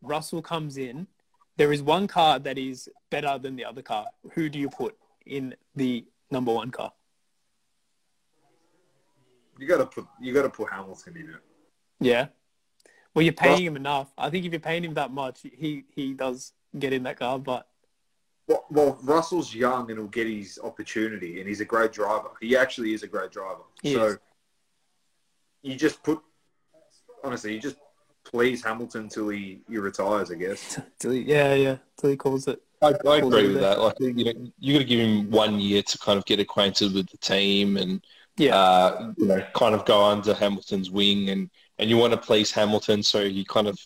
[0.00, 1.08] Russell comes in.
[1.56, 4.06] There is one car that is better than the other car.
[4.34, 6.92] Who do you put in the number one car?
[9.58, 10.06] You gotta put.
[10.20, 11.49] You gotta put Hamilton in it.
[12.00, 12.28] Yeah.
[13.14, 14.08] Well, you're paying him enough.
[14.16, 17.38] I think if you're paying him that much, he he does get in that car.
[17.38, 17.66] But
[18.46, 22.30] Well, well, Russell's young and he'll get his opportunity, and he's a great driver.
[22.40, 23.62] He actually is a great driver.
[23.82, 24.18] He so is.
[25.62, 26.20] you just put,
[27.24, 27.76] honestly, you just
[28.24, 30.80] please Hamilton till he, he retires, I guess.
[30.98, 32.62] till he, yeah, yeah, till he calls it.
[32.82, 33.76] I, I agree with with that.
[33.76, 33.80] that.
[33.80, 36.94] Like you know, you got to give him one year to kind of get acquainted
[36.94, 38.00] with the team and
[38.38, 38.56] Yeah.
[38.56, 41.50] uh, you know, kind of go under Hamilton's wing, and
[41.80, 43.78] and you want to please Hamilton, so he kind of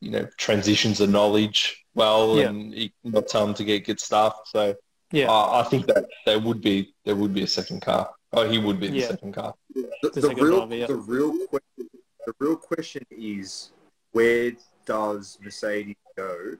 [0.00, 2.48] you know transitions the knowledge well, Yeah.
[2.48, 4.34] and you not tell him to get good stuff.
[4.46, 4.74] So
[5.12, 5.30] Yeah.
[5.30, 8.10] uh, I think that there would be there would be a second car.
[8.32, 9.08] Oh, he would be the Yeah.
[9.08, 9.54] second car.
[9.74, 10.86] The, The the second real, driver, yeah.
[10.86, 11.88] the real, que-
[12.26, 13.70] the real question is,
[14.12, 14.52] where
[14.84, 16.56] does Mercedes go?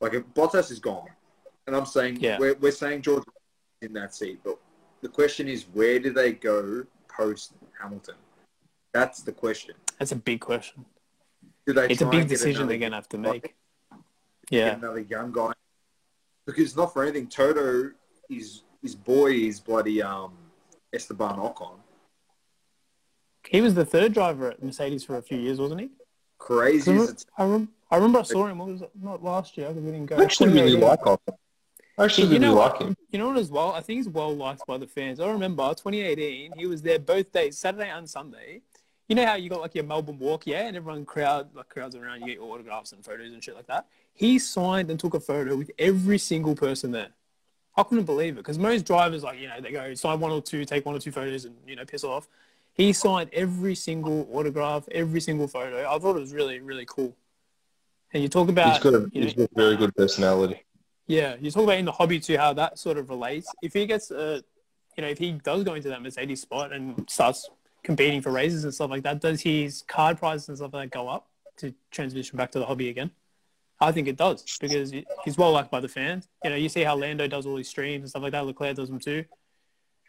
[0.00, 1.08] Like, if Bottas is gone,
[1.66, 2.38] and I'm saying Yeah.
[2.38, 3.24] we're, we're saying George
[3.82, 4.58] in that seat, but
[5.00, 8.16] the question is, where do they go post Hamilton?
[8.94, 9.74] That's the question.
[9.98, 10.84] That's a big question.
[11.66, 13.42] Do they It's a big decision they're going to have to make.
[13.42, 13.52] get
[14.50, 14.74] Yeah.
[14.76, 15.52] another young guy.
[16.46, 17.90] Because not for anything, Toto,
[18.28, 20.32] his his boy is bloody um
[20.92, 21.76] Esteban Ocon.
[23.48, 25.90] He was the third driver at Mercedes for a few years, wasn't he?
[26.38, 28.58] Crazy as it's I, rem- I remember I saw him.
[28.58, 28.90] What was it?
[29.00, 29.68] Not last year.
[29.68, 30.16] 'cause We didn't go.
[30.16, 30.88] I actually really 2018.
[30.88, 31.34] like Ocon.
[31.96, 32.96] I actually You really know like him.
[33.10, 33.72] You know what as well?
[33.72, 35.18] I think he's well liked by the fans.
[35.20, 38.60] I remember 2018, he was there both days, Saturday and Sunday.
[39.08, 41.94] You know how you got like your Melbourne walk, yeah, and everyone crowd like crowds
[41.94, 43.86] around, you get your autographs and photos and shit like that.
[44.14, 47.08] He signed and took a photo with every single person there.
[47.76, 50.40] I couldn't believe it because most drivers like you know they go sign one or
[50.40, 52.28] two, take one or two photos, and you know piss off.
[52.72, 55.88] He signed every single autograph, every single photo.
[55.88, 57.14] I thought it was really really cool.
[58.12, 60.62] And you talk about He's got a, you know, he's got a very good personality.
[61.08, 63.48] yeah, you talk about in the hobby too how that sort of relates.
[63.60, 64.42] If he gets a,
[64.96, 67.50] you know, if he does go into that Mercedes spot and starts
[67.84, 70.98] competing for raises and stuff like that, does his card prices and stuff like that
[70.98, 71.28] go up
[71.58, 73.12] to transition back to the hobby again?
[73.80, 74.92] I think it does because
[75.24, 76.28] he's well liked by the fans.
[76.42, 78.46] You know, you see how Lando does all his streams and stuff like that.
[78.46, 79.24] Leclerc does them too.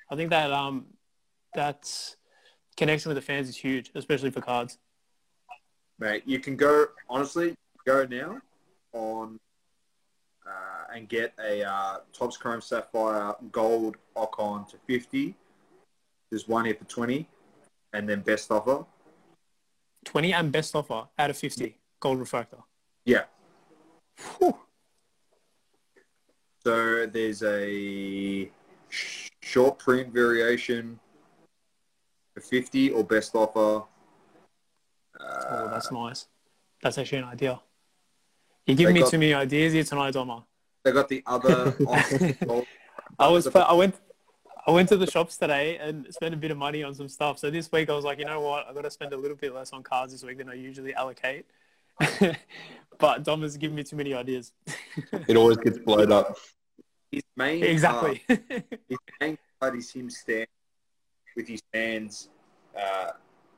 [0.10, 0.86] I think that um,
[1.56, 2.16] that
[2.78, 4.78] connection with the fans is huge, especially for cards.
[6.00, 6.24] mate.
[6.26, 7.56] You can go honestly
[7.86, 8.40] go now
[8.94, 9.40] on
[10.46, 15.36] uh, and get a uh, Topps Chrome Sapphire Gold Ocon to fifty.
[16.30, 17.28] There's one here for twenty,
[17.96, 18.86] and then best offer.
[20.04, 22.58] Twenty and best offer out of fifty, gold refractor.
[23.06, 23.24] Yeah.
[24.38, 24.58] Whew.
[26.64, 28.50] So there's a
[28.90, 31.00] short print variation
[32.34, 33.60] for 50 or best offer.
[33.60, 33.86] Oh,
[35.20, 36.26] Uh, that's nice.
[36.82, 37.62] That's actually an idea.
[38.66, 40.44] You're giving me got- too many ideas here tonight, Doma.
[40.84, 41.76] they got the other.
[43.20, 43.96] I was I went
[44.68, 47.38] I went to the shops today and spent a bit of money on some stuff.
[47.38, 49.38] So this week I was like, you know what, I've got to spend a little
[49.38, 51.46] bit less on cards this week than I usually allocate.
[52.98, 54.52] but Dom has given me too many ideas.
[55.28, 56.38] It always gets blown up.
[57.12, 58.22] His main exactly.
[58.28, 60.48] card, his main card is him stand
[61.36, 62.30] with his hands
[62.78, 63.12] uh,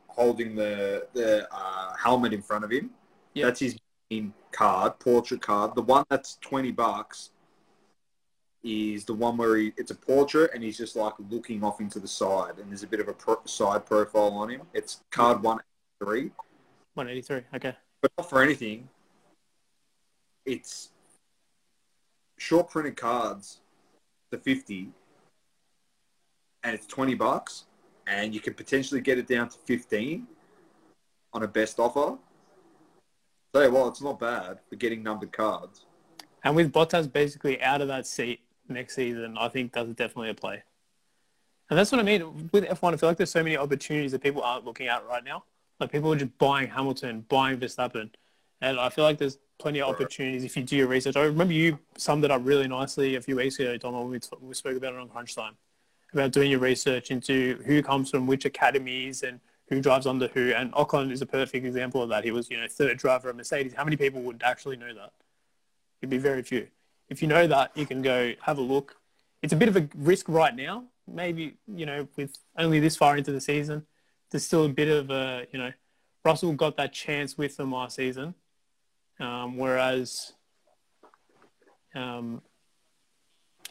[0.07, 2.89] holding the the uh, helmet in front of him.
[3.33, 3.45] Yeah.
[3.45, 3.77] That's his
[4.11, 5.75] main card, portrait card.
[5.75, 7.31] The one that's 20 bucks
[8.67, 11.99] is the one where he, it's a portrait and he's just like looking off into
[11.99, 14.61] the side and there's a bit of a pro- side profile on him.
[14.73, 16.31] It's card 183.
[16.95, 17.43] 183.
[17.55, 17.77] Okay.
[18.01, 18.89] but not for anything.
[20.45, 20.89] It's
[22.37, 23.59] short printed cards,
[24.31, 24.89] the fifty,
[26.63, 27.65] and it's twenty bucks,
[28.07, 30.25] and you can potentially get it down to fifteen
[31.33, 32.17] on a best offer.
[33.53, 35.85] Tell you what, it's not bad for getting numbered cards.
[36.43, 38.39] And with Bottas basically out of that seat
[38.69, 40.63] next season, I think that's definitely a play.
[41.69, 42.93] And that's what I mean with F1.
[42.93, 45.43] I feel like there's so many opportunities that people aren't looking at right now.
[45.79, 48.09] Like people are just buying Hamilton, buying Verstappen,
[48.61, 51.15] and I feel like there's plenty of opportunities if you do your research.
[51.15, 54.29] I remember you summed it up really nicely a few weeks ago, when we, t-
[54.41, 55.55] we spoke about it on Crunch Time
[56.13, 59.39] about doing your research into who comes from which academies and
[59.69, 60.51] who drives under who.
[60.51, 62.23] And Ocon is a perfect example of that.
[62.23, 63.73] He was, you know, third driver of Mercedes.
[63.73, 65.11] How many people would actually know that?
[66.01, 66.67] It'd be very few.
[67.09, 68.97] If you know that, you can go have a look.
[69.41, 70.85] It's a bit of a risk right now.
[71.07, 73.85] Maybe, you know, with only this far into the season,
[74.29, 75.71] there's still a bit of a, you know,
[76.25, 78.33] Russell got that chance with them last season,
[79.19, 80.33] um, whereas
[81.95, 82.41] um,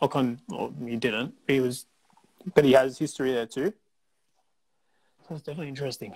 [0.01, 1.34] Ocon, well, he didn't.
[1.47, 1.84] He was,
[2.55, 3.74] but he has history there too.
[5.28, 6.14] So it's definitely interesting.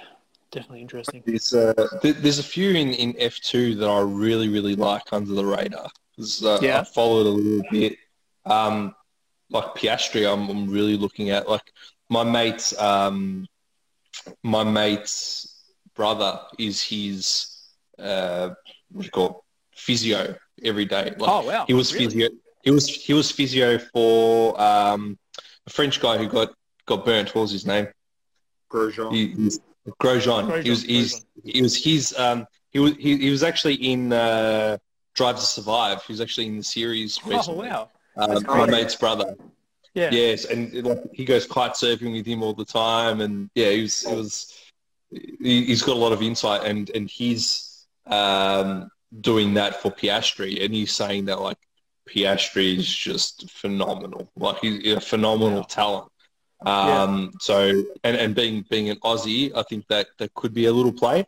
[0.50, 1.22] Definitely interesting.
[1.26, 5.32] There's, uh, th- there's a few in, in F2 that I really, really like under
[5.32, 5.90] the radar.
[6.20, 6.80] 'Cause, uh, Yeah.
[6.80, 7.98] I followed a little bit.
[8.44, 8.94] Um,
[9.50, 11.48] like Piastri, I'm, I'm really looking at.
[11.48, 11.72] Like
[12.08, 13.46] my mate's, um,
[14.42, 15.64] my mate's
[15.94, 17.46] brother is his,
[17.98, 18.50] uh,
[18.90, 19.36] what do you call it?
[19.76, 21.14] physio every day.
[21.18, 21.64] Like, Oh wow!
[21.66, 22.06] he was Really?
[22.06, 22.28] physio.
[22.62, 25.18] He was he was physio for um,
[25.66, 26.52] a French guy who got
[26.86, 27.34] got burnt.
[27.34, 27.88] What was his name?
[28.70, 29.12] Grosjean.
[29.14, 29.58] He, he's,
[30.02, 30.46] Grosjean.
[30.46, 31.24] Grosjean, He was he's, Grosjean.
[31.44, 34.76] he was his um, he was he, he was actually in uh,
[35.20, 36.02] Drive to Survive.
[36.08, 37.68] Was actually in the series Oh recently.
[37.68, 37.90] wow!
[38.16, 39.36] Um, That's my mate's brother.
[39.92, 40.08] Yeah.
[40.12, 43.82] Yes, and like he goes kite surfing with him all the time, and yeah, he
[43.82, 44.32] was it was
[45.10, 48.88] he, he's got a lot of insight, and and he's um,
[49.20, 51.58] doing that for Piastri, and he's saying that like
[52.08, 55.74] Piastri is just phenomenal, like he's a phenomenal Yeah.
[55.80, 56.06] talent.
[56.64, 60.72] Um, so and and being being an Aussie, I think that that could be a
[60.72, 61.26] little play.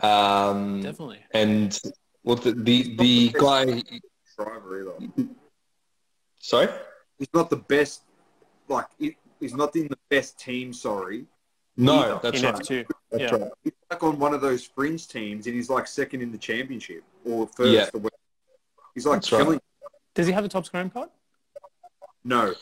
[0.00, 1.20] Um, Definitely.
[1.32, 1.80] and
[2.26, 3.64] well, the the, the guy,
[4.36, 4.80] driver
[5.16, 5.28] either.
[6.40, 6.68] sorry.
[7.18, 8.02] He's not the best.
[8.68, 10.72] Like he's not in the best team.
[10.72, 11.24] Sorry,
[11.76, 12.20] No, Either.
[12.22, 12.54] that's in right.
[12.56, 12.86] F2.
[13.12, 13.38] That's Yeah.
[13.38, 13.50] right.
[13.62, 17.04] he's like on one of those fringe teams, and he's like second in the championship
[17.24, 17.70] or first.
[17.72, 17.88] Yeah.
[17.94, 18.10] or whatever.
[18.94, 19.60] He's like That's right.
[20.14, 21.10] Does he have a Topps Chrome card?
[22.24, 22.54] No,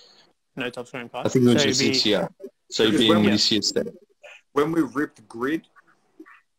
[0.57, 1.27] No Topps Chrome card.
[1.27, 2.29] I think it was So just it'd be- this year.
[2.71, 3.87] So he'd Because be in when we- this year's step.
[4.53, 5.67] when we ripped grid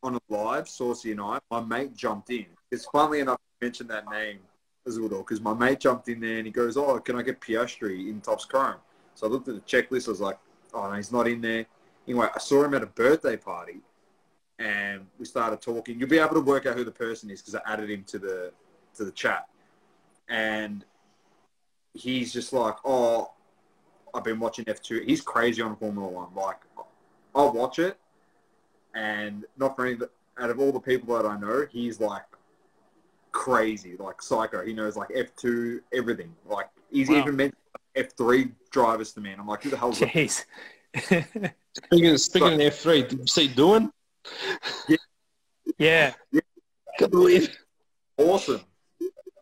[0.01, 2.45] on a live, Saucy and I, my mate jumped in.
[2.71, 4.39] It's funny enough to mention that name
[4.85, 8.21] because my mate jumped in there and he goes, "Oh, can I get Piastri in
[8.21, 8.75] Topps Chrome?"
[9.15, 10.07] So I looked at the checklist.
[10.07, 10.37] I was like,
[10.73, 11.65] "Oh, no, he's not in there."
[12.07, 13.81] Anyway, I saw him at a birthday party,
[14.59, 15.99] and we started talking.
[15.99, 18.19] You'll be able to work out who the person is because I added him to
[18.19, 18.53] the
[18.95, 19.47] to the chat,
[20.29, 20.85] and
[21.93, 23.31] he's just like, "Oh,
[24.13, 25.03] I've been watching F2.
[25.03, 26.33] He's crazy on Formula One.
[26.35, 26.59] Like,
[27.33, 27.97] I'll watch it,
[28.93, 29.97] and not for any,
[30.37, 32.25] out of all the people that I know, he's like
[33.35, 34.65] crazy, like psycho.
[34.65, 36.33] He knows like F2, everything.
[36.45, 37.17] Like, he's Wow.
[37.17, 37.61] even mentioned
[37.95, 40.09] F3 drivers to me, and I'm like, who the hell is that?
[40.09, 40.45] Jeez.
[41.85, 43.91] Speaking, speaking of F3, did you see doing?
[44.87, 46.13] yeah.
[46.31, 46.41] Yeah.
[46.97, 47.55] Can't believe.
[48.17, 48.61] Awesome.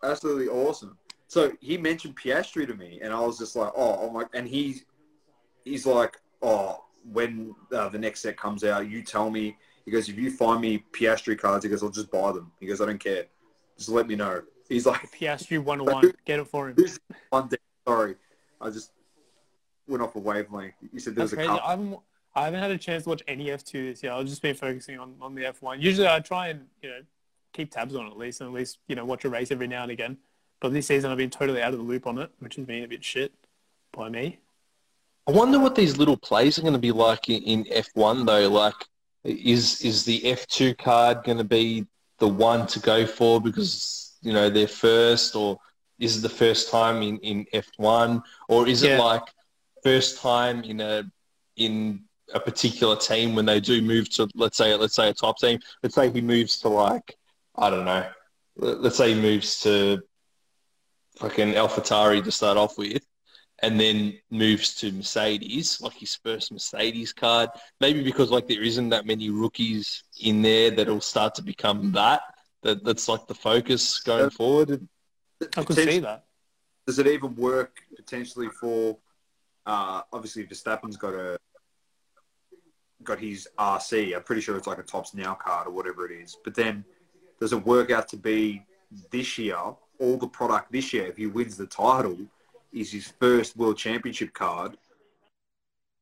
[0.03, 0.97] Absolutely awesome.
[1.27, 4.47] So he mentioned Piastri to me, and I was just like, oh, oh my, and
[4.47, 4.85] he's,
[5.63, 9.55] he's like, oh, when uh, the next set comes out, you tell me.
[9.85, 12.51] He goes, if you find me Piastri cards, he goes, I'll just buy them.
[12.59, 13.25] He goes, I don't care.
[13.77, 14.41] Just let me know.
[14.69, 16.13] He's like, Piastri 101.
[16.25, 16.77] Get it for him.
[17.29, 17.57] one day?
[17.87, 18.15] Sorry,
[18.61, 18.91] I just
[19.87, 20.73] went off a wavelength.
[20.91, 21.47] You said there That's was a crazy.
[21.49, 21.67] couple.
[21.67, 21.99] I haven't,
[22.35, 24.13] I haven't had a chance to watch any F2 this year.
[24.13, 25.81] I've just been focusing on, on the F1.
[25.81, 26.99] Usually I try and, you know,
[27.51, 29.67] keep tabs on it at least and at least, you know, watch a race every
[29.67, 30.17] now and again.
[30.59, 32.83] But this season I've been totally out of the loop on it, which has been
[32.83, 33.33] a bit shit
[33.91, 34.39] by me.
[35.27, 38.49] I wonder what these little plays are going to be like in, in F1 though.
[38.49, 38.73] Like,
[39.23, 41.85] is is the F2 card going to be
[42.23, 43.71] the one to go for because
[44.27, 45.57] you know they're first, or
[45.99, 49.23] is it the first time in, in F1, or is it like
[49.83, 51.03] first time in a
[51.57, 51.73] in
[52.33, 55.59] a particular team when they do move to let's say let's say a top team.
[55.83, 57.15] Let's say he moves to like
[57.55, 58.05] I don't know.
[58.57, 60.01] let- Let's say he moves to
[61.19, 63.03] fucking AlphaTauri to start off with
[63.63, 67.49] and then moves to Mercedes, like his first Mercedes card.
[67.79, 72.21] Maybe because like there isn't that many rookies in there that'll start to become that.
[72.63, 74.85] That that's like the focus going forward.
[75.55, 76.25] I could see that.
[76.85, 78.97] Does it even work potentially for?
[79.65, 81.37] Uh, obviously, Verstappen's got a
[83.01, 84.13] got his RC.
[84.13, 86.35] I'm pretty sure it's like a Topps Now card or whatever it is.
[86.43, 86.83] But then,
[87.39, 88.65] does it work out to be
[89.09, 89.57] this year?
[89.99, 92.17] All the product this year, if he wins the title,
[92.73, 94.77] is his first World Championship card.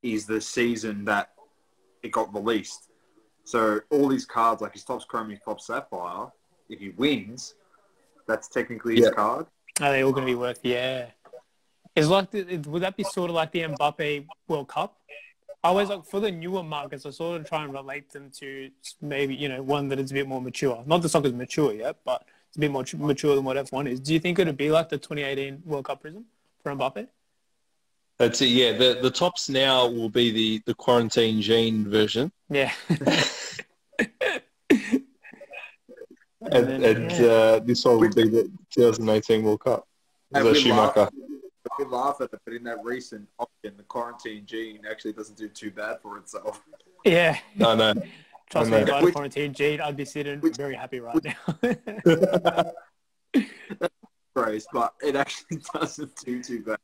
[0.03, 1.29] Is the season that
[2.01, 2.89] it got released.
[3.43, 6.27] So all these cards, like his Topps Chrome, his Topps Sapphire,
[6.69, 7.53] if he wins,
[8.27, 9.11] that's technically his Yeah.
[9.11, 9.45] card.
[9.79, 10.59] Are they all going to be worth?
[10.63, 11.11] Yeah.
[11.95, 14.97] Is like the, would that be sort of like the Mbappe World Cup?
[15.63, 17.05] I always like for the newer markets.
[17.05, 20.13] I sort of try and relate them to maybe you know one that is a
[20.15, 20.83] bit more mature.
[20.87, 23.99] Not the soccer's mature yet, but it's a bit more mature than what F1 is.
[23.99, 26.23] Do you think it'd be like the 2018 World Cup Prizm
[26.63, 27.07] for Mbappe?
[28.17, 28.47] That's it.
[28.47, 32.71] Yeah, the the Topps Now will be the the quarantine gene version, Yeah.
[33.99, 34.09] and,
[36.67, 37.27] then, and yeah.
[37.27, 39.87] uh, this one will be the 2018 World Cup.
[40.33, 40.99] And The we Schumacher.
[41.01, 41.09] laugh,
[41.79, 45.47] we laugh at it, but in that recent option, the quarantine gene actually doesn't do
[45.49, 46.61] too bad for itself.
[47.05, 47.37] yeah.
[47.63, 47.93] I know.
[48.49, 48.83] Trust I me, know.
[48.83, 52.71] if I had a Which- quarantine Gene, I'd be sitting which- very happy right now.
[54.51, 56.77] Grace, but it actually doesn't do too bad.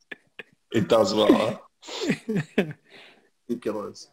[0.71, 1.61] It does well.
[3.49, 4.09] Ridiculous.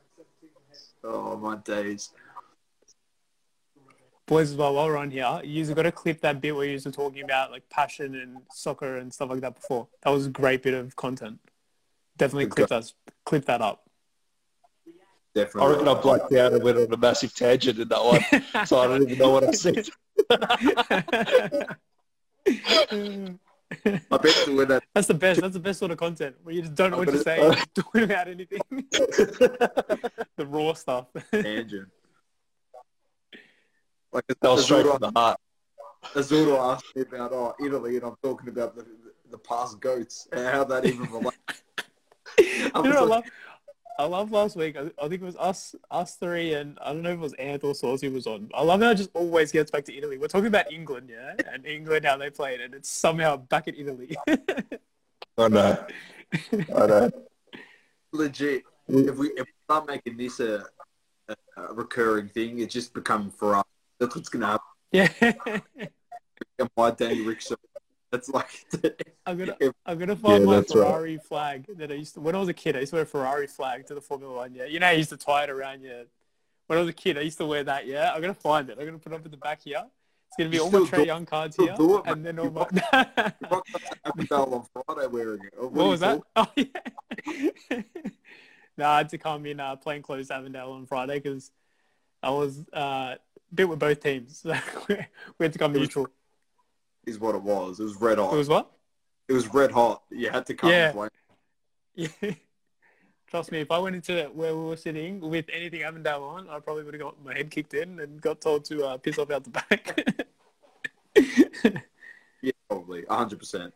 [1.05, 2.11] Oh my days.
[4.27, 6.81] Boys, as well, while we're on here, you've got to clip that bit where you
[6.85, 9.87] were talking about like passion and soccer and stuff like that before.
[10.03, 11.39] That was a great bit of content.
[12.17, 12.93] Definitely clip that,
[13.25, 13.89] clip that up.
[15.33, 15.63] Definitely.
[15.63, 18.79] I reckon I blacked out and went on a massive tangent in that one, so
[18.79, 19.89] I don't even know what I said.
[24.11, 25.41] I bet you when that That's the best.
[25.41, 27.55] That's the best sort of content where you just don't know what to say, Uh,
[27.55, 28.61] just talking about anything.
[28.91, 31.07] the raw stuff.
[31.31, 31.89] tangent.
[34.13, 35.39] Like That was straight from the heart.
[36.15, 38.87] Azura asked me about oh Italy, and I'm talking about the
[39.31, 41.37] the past goats and how that even relates.
[42.39, 43.25] you I know, was I love,
[43.99, 44.77] I love last week.
[44.77, 47.33] I, I think it was us, us three, and I don't know if it was
[47.35, 48.51] Ant or Saucy was on.
[48.55, 50.19] I love how it just always gets back to Italy.
[50.19, 53.79] We're talking about England, yeah, and England how they played, and it's somehow back at
[53.79, 54.17] Italy.
[55.39, 55.87] I know.
[56.53, 57.11] I know.
[58.13, 58.65] legit.
[58.91, 59.09] Mm.
[59.09, 60.65] If we if we start making this a,
[61.29, 63.65] a, a recurring thing, it just become for us.
[64.01, 64.67] That's what's gonna happen.
[64.93, 67.57] yeah, My Danny Rick show.
[68.15, 68.65] That's like
[69.27, 70.87] I'm gonna, if- I'm gonna find Yeah, my that's right.
[70.87, 72.21] Ferrari flag that I used to.
[72.21, 74.33] When I was a kid, I used to wear a Ferrari flag to the Formula
[74.37, 74.55] One.
[74.55, 76.05] Yeah, you know, I used to tie it around your.
[76.69, 77.87] When I was a kid, I used to wear that.
[77.89, 78.79] Yeah, I'm gonna find it.
[78.79, 79.83] I'm gonna put it up at the back here.
[80.29, 82.51] It's gonna be You all my Trae Young cards here, it, and then all You
[82.53, 82.61] my.
[82.61, 82.73] rock
[83.51, 85.55] up to Avondale on Friday wearing it.
[85.61, 86.21] What, What was that?
[86.37, 87.81] Oh yeah.
[88.79, 91.51] no, I had to come in uh, plain clothes Avondale on Friday because
[92.23, 93.17] I was uh,
[93.53, 94.39] bit with both teams.
[94.39, 94.55] So
[94.89, 94.97] we
[95.41, 96.09] had to come It was- neutral.
[97.07, 97.81] Is what it was.
[97.81, 98.33] It was red hot.
[98.33, 98.71] It was what?
[99.29, 100.03] It was red hot.
[100.11, 100.71] You had to come.
[100.71, 100.93] Yeah.
[100.93, 101.09] play.
[101.95, 102.09] Yeah.
[103.29, 106.61] Trust me, if I went into where we were sitting with anything Avondale on, I
[106.61, 109.31] probably would have got my head kicked in and got told to uh, piss off
[109.31, 109.99] out the back.
[112.43, 113.03] Yeah, probably.
[113.03, 113.73] 100%.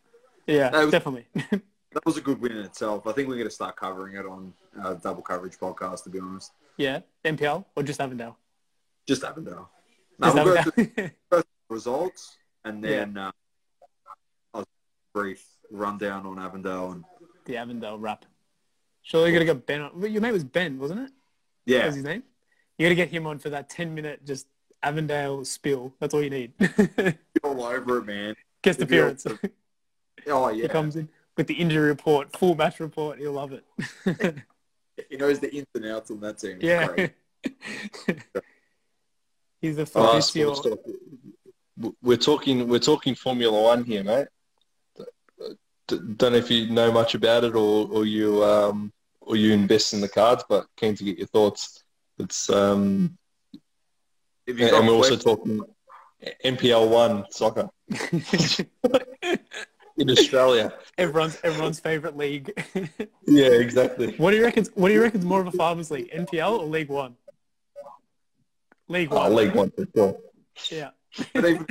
[0.47, 1.26] yeah, That was- definitely.
[1.95, 3.07] That was a good win in itself.
[3.07, 6.20] I think we're going to start covering it on uh, Double Coverage podcast, to be
[6.20, 6.53] honest.
[6.76, 8.37] yeah, NPL or just Avondale?
[9.07, 9.70] Just Avondale.
[10.18, 13.31] No, Just we'll go results and then uh,
[14.55, 14.65] I'll
[15.15, 16.93] brief rundown on Avondale.
[16.93, 17.05] And
[17.45, 18.25] the Avondale rap.
[19.03, 20.13] Surely you got to get Ben on.
[20.13, 21.11] Your mate was Ben, wasn't it?
[21.67, 22.23] That yeah, was his name?
[22.77, 24.47] You got to get him on for that 10 minute just
[24.83, 25.93] Avondale spill.
[25.99, 26.53] That's all you need.
[27.43, 28.35] all over it, man.
[28.63, 29.27] Guest If appearance.
[30.27, 30.63] Oh, yeah.
[30.63, 33.19] He comes in with the injury report, full match report.
[33.19, 33.65] He'll love it.
[35.09, 36.59] He knows the ins and outs on that team.
[36.61, 37.07] It's yeah.
[39.61, 40.53] He's the Oh, first year.
[40.55, 40.81] sports talk.
[42.03, 42.68] We're talking.
[42.68, 44.26] We're talking Formula One here, mate.
[45.87, 49.53] D- don't know if you know much about it or, or you um, or you
[49.53, 51.83] invest in the cards, but keen to get your thoughts.
[52.18, 53.16] It's um,
[54.47, 55.62] If and we're also talking
[56.45, 57.68] NPL one soccer
[59.97, 60.72] in Australia.
[60.99, 62.53] everyone's everyone's favorite league.
[63.31, 64.14] Yeah, exactly.
[64.16, 64.64] what do you reckon?
[64.74, 67.14] What do you reckon's more of a farmers league, NPL or League One?
[68.89, 69.35] League Oh, One.
[69.35, 70.16] League One for sure.
[70.70, 70.91] Yeah.
[71.35, 71.67] But even,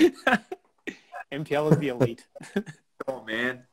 [0.00, 2.26] is the elite.
[3.08, 3.64] oh, man.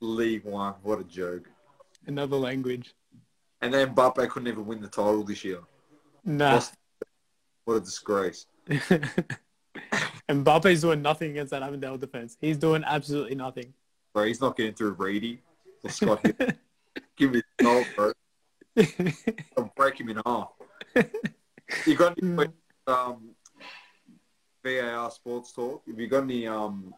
[0.00, 0.74] League One.
[0.82, 1.48] What a joke.
[2.06, 2.94] Another language.
[3.60, 5.60] And then Mbappe couldn't even win the title this year.
[6.24, 6.54] Nah.
[6.54, 6.74] Lost-
[7.64, 8.46] What a disgrace.
[8.68, 8.84] and
[10.44, 12.36] Mbappe's doing nothing against that Avondale defense.
[12.40, 13.74] He's doing absolutely nothing.
[14.14, 15.40] Bro, he's not getting through Reedy
[15.82, 16.48] or Scott Hill.
[17.16, 18.12] Give me the goal, bro.
[19.56, 20.50] I'll break him in half.
[21.86, 22.34] You got any mm.
[22.36, 22.56] questions,
[22.88, 23.30] um,
[24.64, 25.82] VAR Sports Talk?
[25.86, 26.94] If you've got any um,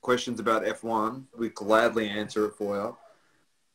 [0.00, 2.96] questions about F1, we gladly answer it for you.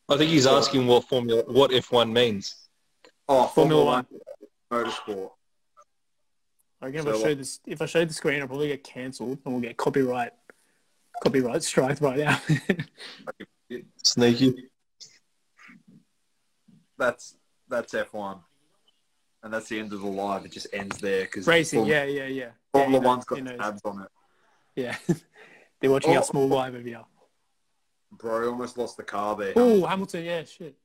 [0.07, 2.55] I think he's asking what Formula, what F1 means.
[3.27, 4.07] Oh, Formula Formula One
[4.71, 5.31] motorsport.
[6.81, 9.39] I reckon if I show this, if I show the screen, I'll probably get cancelled
[9.43, 10.33] and we'll get copyright,
[11.23, 12.39] copyright strike right now.
[14.03, 14.69] Sneaky.
[16.97, 17.35] That's
[17.67, 18.39] that's F1,
[19.45, 20.43] and that's the end of the live.
[20.43, 22.49] It just ends there because Racing, yeah, yeah, yeah.
[22.73, 24.07] Formula yeah, he One's knows, got he tabs on it.
[24.75, 24.95] Yeah,
[25.79, 26.17] they're watching Oh.
[26.17, 27.03] our small live over here.
[28.11, 29.53] Bro, I almost lost the car there.
[29.55, 30.75] Oh, Hamilton, yeah, shit.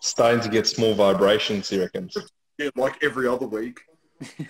[0.00, 2.16] Starting to get small vibrations, he reckons.
[2.58, 3.80] Yeah, like every other week.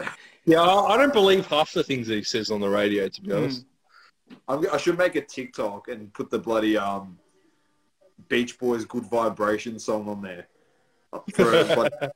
[0.48, 3.30] Yeah, I I don't believe half the things he says on the radio, to be
[3.32, 3.36] Hmm.
[3.36, 3.64] honest.
[4.46, 7.18] I'm, I should make a TikTok and put the bloody um,
[8.28, 10.46] Beach Boys "Good Vibration" song on there.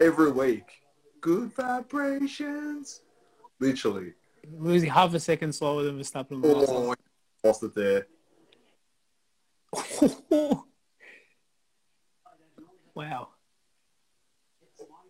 [0.00, 0.64] Every week,
[1.20, 3.02] good vibrations.
[3.58, 4.14] Literally.
[4.50, 6.94] Losing half a second slower than Verstappen Oh,
[7.44, 8.06] lost it there.
[12.94, 13.28] wow.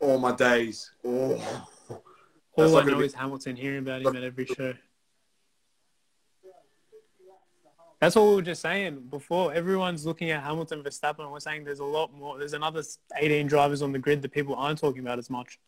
[0.00, 0.90] All my days.
[1.04, 2.02] Oh, All
[2.56, 4.74] That's I know is Hamilton hearing about him at every show.
[8.00, 9.52] That's what we were just saying before.
[9.52, 11.20] Everyone's looking at Hamilton Verstappen.
[11.20, 12.38] and We're saying there's a lot more.
[12.38, 12.82] There's another
[13.16, 15.58] 18 drivers on the grid that people aren't talking about as much.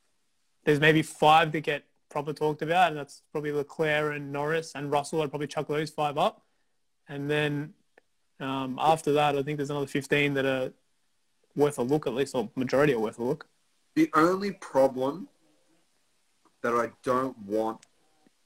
[0.65, 4.91] There's maybe five that get proper talked about, and that's probably Leclerc and Norris and
[4.91, 5.21] Russell.
[5.21, 6.43] I'd probably chuck those five up.
[7.07, 7.75] And then
[8.41, 10.73] um, after that, I think there's another 15 that are
[11.55, 13.47] worth a look, at least, or majority are worth a look.
[13.95, 15.29] the only problem
[16.63, 17.85] that I don't want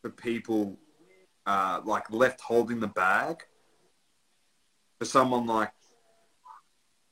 [0.02, 0.76] for people
[1.44, 3.44] uh, like left holding the bag
[4.98, 5.72] for someone like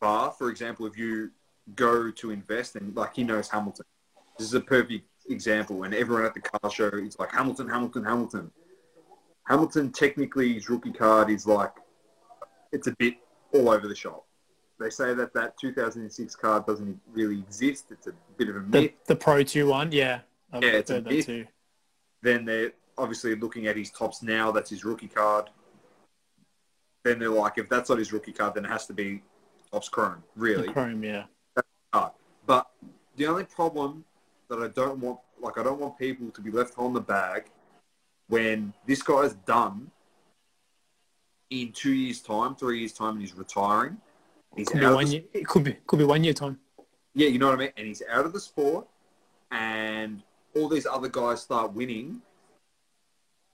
[0.01, 1.31] Bar, for example, if you
[1.75, 3.87] go to invest and like he knows Hamilton,
[4.39, 5.85] this is a perfect example.
[5.85, 8.51] And everyone at the car show is like Hamilton, Hamilton, Hamilton.
[9.47, 11.73] Hamilton technically his rookie card is like
[12.73, 13.15] it's a bit
[13.53, 14.27] all over the shop.
[14.81, 17.87] They say that that 2006 card doesn't really exist.
[17.91, 18.93] It's a bit of a myth.
[19.07, 20.21] The, the Pro 2 one, yeah.
[20.53, 21.27] I've Yeah, it's a myth.
[21.27, 21.47] too.
[22.23, 24.51] Then they're obviously looking at his Topps Now.
[24.51, 25.51] That's his rookie card.
[27.05, 29.23] Then they're like, if that's not his rookie card, then it has to be
[29.71, 30.23] Topps Chrome.
[30.37, 31.25] Really, Chrome, yeah.
[32.47, 32.71] But
[33.17, 34.05] the only problem
[34.49, 37.45] that I don't want, like, I don't want people to be left on the bag
[38.29, 39.91] when this guy's done
[41.51, 43.99] in two years' time, three years' time, and he's retiring.
[44.57, 45.23] He's Could be one year.
[45.33, 46.59] It could be could be one year time.
[47.15, 47.71] Yeah, you know what I mean?
[47.77, 48.87] And he's out of the sport,
[49.51, 50.23] and
[50.55, 52.23] all these other guys start winning,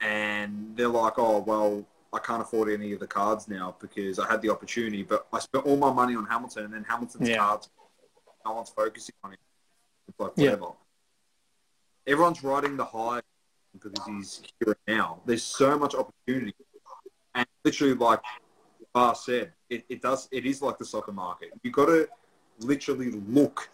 [0.01, 4.29] and they're like, oh, well, I can't afford any of the cards now because I
[4.29, 7.39] had the opportunity, but I spent all my money on Hamilton, and then Hamilton's Yeah.
[7.39, 7.71] cards,
[8.45, 9.39] no one's focusing on it.
[10.09, 10.57] It's like Yeah.
[12.07, 13.21] Everyone's riding the high
[13.73, 15.21] because he's here now.
[15.25, 16.55] There's so much opportunity,
[17.35, 18.21] and literally, like
[18.93, 20.29] Bar said, it, it does.
[20.33, 21.53] It is like the soccer market.
[21.63, 22.09] You got to
[22.59, 23.71] literally look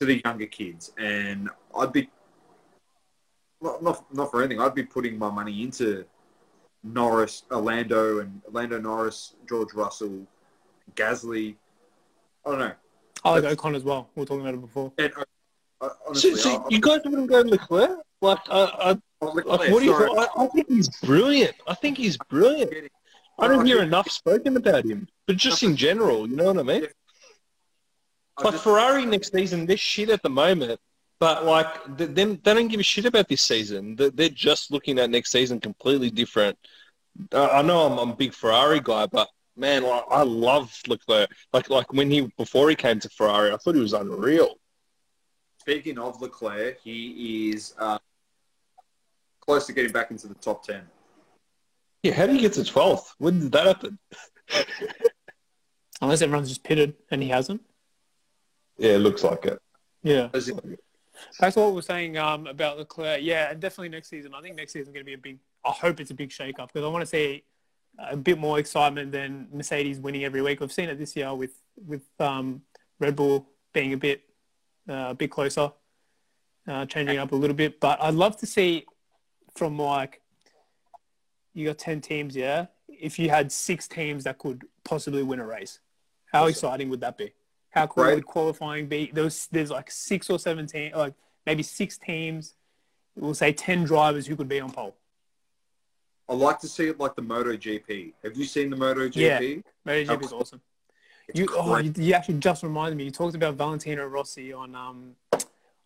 [0.00, 2.10] to the younger kids, and I'd be
[3.62, 4.60] not, not not for anything.
[4.60, 6.04] I'd be putting my money into
[6.82, 10.26] Norris, Orlando, and Orlando Norris, George Russell,
[10.94, 11.56] Gasly.
[12.46, 12.72] I don't know.
[13.24, 14.08] I like Ocon as well.
[14.14, 14.92] We were talking about it before.
[14.98, 15.24] And uh,
[15.80, 17.98] uh, honestly, So, so I, you guys wouldn't go Leclerc?
[18.20, 19.92] Like, I, I, I, like what do you?
[19.92, 20.10] sorry.
[20.16, 21.54] I, I think he's brilliant.
[21.66, 22.72] I think he's brilliant.
[23.38, 26.62] I don't hear enough spoken about him, but just in general, you know what I
[26.62, 26.86] mean?
[28.36, 30.80] I Like Ferrari next season, they're shit at the moment,
[31.20, 33.96] but like th- them, they don't give a shit about this season.
[33.96, 36.58] They- They're just looking at next season completely different.
[37.32, 41.30] Uh, I know I'm, I'm a big Ferrari guy, but man, like, I love Leclerc.
[41.52, 44.54] Like like when he before he came to Ferrari, I thought he was unreal.
[45.60, 47.98] Speaking of Leclerc, he is uh,
[49.40, 50.82] close to getting back into the top ten.
[52.04, 53.06] Yeah, how do you get to 12th?
[53.18, 53.98] When did that happen?
[56.00, 57.60] Unless everyone's just pitted and he hasn't.
[58.78, 59.60] Yeah, it looks like it.
[60.04, 60.28] Yeah.
[60.32, 60.78] As in-
[61.38, 63.20] That's what we were saying um, about Leclerc.
[63.22, 64.34] Yeah, and definitely next season.
[64.34, 65.38] I think next season is going to be a big.
[65.64, 67.44] I hope it's a big shake-up because I want to see
[67.98, 70.60] a bit more excitement than Mercedes winning every week.
[70.60, 72.62] We've seen it this year with with um,
[73.00, 74.22] Red Bull being a bit
[74.88, 75.72] uh, a bit closer,
[76.66, 77.80] uh, changing up a little bit.
[77.80, 78.84] But I'd love to see
[79.54, 80.20] from like
[81.54, 82.66] you got ten teams, yeah.
[82.88, 85.78] If you had six teams that could possibly win a race,
[86.32, 86.50] how Awesome.
[86.50, 87.32] exciting would that be?
[87.70, 88.14] How cool Right.
[88.14, 89.10] would qualifying be?
[89.12, 91.14] There's there's like six or seven teams, like
[91.46, 92.54] maybe six teams.
[93.16, 94.96] We'll say ten drivers who could be on pole.
[96.28, 98.12] I like to see it like the MotoGP.
[98.22, 99.16] Have you seen the MotoGP?
[99.16, 99.40] Yeah.
[99.86, 100.60] MotoGP is awesome.
[101.34, 103.04] You, oh, you, you actually just reminded me.
[103.04, 105.14] You talked about Valentino Rossi on um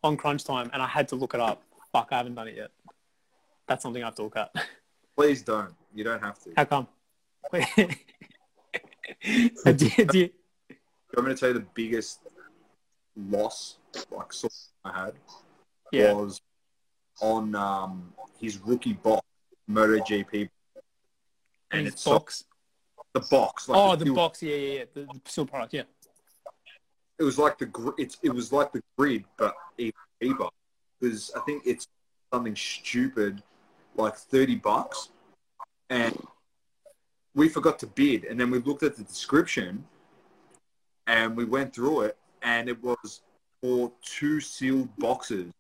[0.05, 1.63] on Crunch Time, and I had to look it up.
[1.93, 2.71] Fuck, I haven't done it yet.
[3.67, 4.53] That's something I have to look at.
[5.17, 5.75] Please don't.
[5.95, 6.51] You don't have to.
[6.57, 6.87] How come?
[9.23, 10.29] do, you- do
[11.17, 12.21] I'm going to tell you the biggest
[13.17, 13.77] loss,
[14.11, 14.53] like sort
[14.85, 15.13] of I had,
[15.93, 16.13] yeah.
[16.13, 16.41] was
[17.21, 19.27] on um, his rookie box,
[19.71, 20.51] MotoGP, and
[21.71, 22.45] And it's his so, box.
[23.15, 23.69] the box.
[23.69, 24.43] Like Oh, the fuel- box.
[24.43, 24.85] Yeah, yeah, yeah.
[24.95, 25.75] The, the still product.
[25.75, 25.83] Yeah.
[27.19, 30.49] It was like the gr- it's it was like the grid, but even cheaper.
[31.01, 31.87] Because I think it's
[32.33, 33.43] something stupid,
[33.97, 35.11] like thirty bucks,
[35.91, 36.17] and
[37.35, 39.85] we forgot to bid, and then we looked at the description,
[41.07, 43.23] and we went through it, and it was
[43.61, 45.51] for two sealed boxes,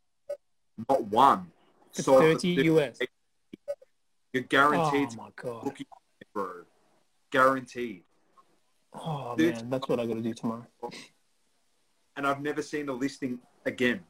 [0.88, 1.50] not one.
[1.92, 2.98] For So thirty US.
[4.32, 5.08] you're guaranteed.
[5.12, 5.76] Oh my god.
[6.32, 6.52] bro.
[7.30, 8.02] Guaranteed.
[8.94, 10.66] Oh man, that's what I got to do tomorrow.
[12.16, 14.00] And I've never seen a listing again.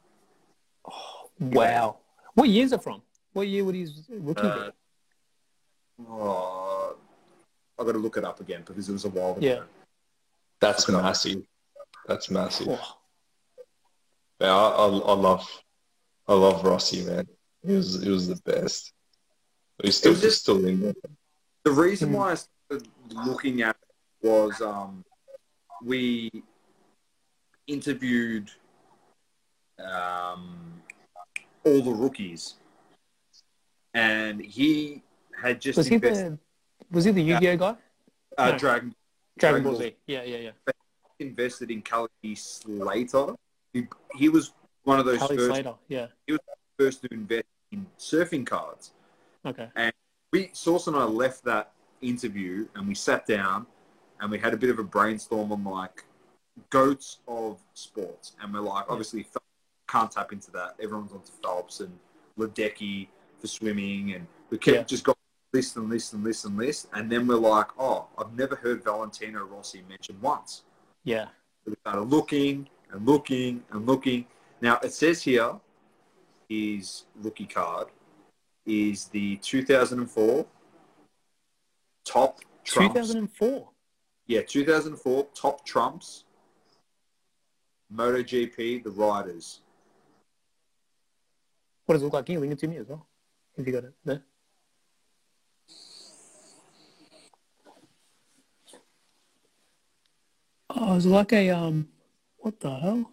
[1.39, 1.99] Wow.
[2.35, 3.03] What year is it from?
[3.33, 4.71] What year would his rookie Uh,
[6.09, 6.97] Oh,
[7.79, 9.41] I got to look it up again because it was a while ago.
[9.47, 9.63] Yeah.
[10.63, 11.43] That's Fuck massive.
[12.07, 12.69] That's massive.
[12.71, 12.97] Oh,
[14.41, 15.63] Yeah, I, I, I love,
[16.29, 17.27] I love Rossi, man.
[17.67, 18.93] He was, he was the best.
[19.83, 20.95] He's still, just- he's still in there.
[21.65, 22.15] The reason Hmm.
[22.15, 23.77] why I started looking at
[24.23, 25.05] it was um,
[25.85, 26.31] we
[27.67, 28.51] interviewed
[29.79, 30.81] um,
[31.65, 32.55] all the rookies,
[33.95, 35.03] and he
[35.41, 36.39] had just was he the
[36.91, 37.77] was he the Yu-Gi-Oh guy?
[38.39, 38.59] uh, no.
[38.59, 38.95] Dragon
[39.39, 39.81] Dragon Dragon Ball Ball.
[39.81, 39.97] Z.
[40.07, 40.73] Yeah, yeah, yeah.
[41.19, 43.35] invested in Kelly Slater.
[43.73, 44.53] He, he was
[44.85, 45.75] one of those Kelly first, Slater.
[45.89, 46.07] Yeah.
[46.27, 46.41] He was
[46.79, 48.93] first to invest in surfing cards.
[49.47, 49.69] Okay.
[49.77, 49.93] And
[50.33, 53.67] we Sauce and I left that interview and we sat down
[54.21, 56.05] and we had a bit of a brainstorm on like
[56.71, 59.27] goats of sports and we're like obviously
[59.89, 61.97] can't tap into that everyone's onto Phelps and
[62.39, 63.07] Ledecky
[63.39, 64.83] for swimming and we kept Yeah.
[64.83, 65.17] just got
[65.53, 68.83] list and list and list and list and then we're like oh I've never heard
[68.83, 70.63] Valentino Rossi mentioned once
[71.05, 71.27] Yeah.
[71.67, 74.27] we started looking and looking and looking
[74.61, 75.55] now it says here
[76.49, 77.89] his rookie card
[78.67, 80.47] is the 2004
[82.05, 82.95] top trumps.
[82.95, 83.69] 2004.
[84.27, 86.25] Yeah, 2004 top trumps.
[87.95, 89.61] MotoGP, the riders.
[91.87, 92.27] What does it look like?
[92.27, 93.07] Can you link it to me as well?
[93.57, 94.23] If you got it there.
[100.75, 101.89] Oh, it's like a um.
[102.39, 103.11] What the hell?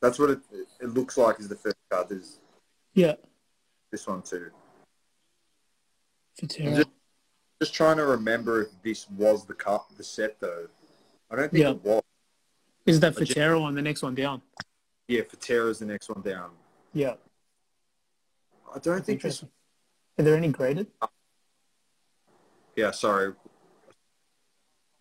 [0.00, 0.40] That's what it,
[0.80, 1.38] it looks like.
[1.40, 2.08] Is the first card.
[2.08, 2.38] There's
[2.94, 3.14] Yeah,
[3.90, 4.50] this one too.
[6.40, 6.84] Fatera.
[7.60, 10.68] just trying to remember if this was the cut, the set though.
[11.30, 11.70] I don't think Yeah.
[11.70, 12.02] it was.
[12.84, 14.42] Is that I just- Fatero on the next one down?
[15.08, 16.50] Yeah, Fatera's the next one down.
[16.92, 17.14] Yeah.
[18.74, 19.42] I don't think this.
[19.42, 20.88] Are there any graded?
[22.74, 23.34] Yeah, sorry.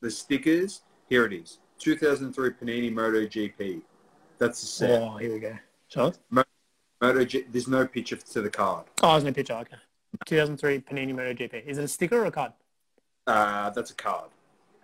[0.02, 0.82] The stickers.
[1.10, 1.60] Here it is.
[1.80, 3.82] 2003 Panini Moto GP.
[4.38, 5.02] That's the set.
[5.02, 5.56] Oh, here we go.
[5.88, 6.14] So,
[7.02, 8.86] Moto G- There's no picture to the card.
[9.04, 9.54] oh, there's no picture.
[9.54, 9.78] Okay.
[10.26, 11.66] 2003 Panini MotoGP.
[11.66, 12.54] Is it a sticker or a card?
[13.28, 14.30] Uh, that's a card.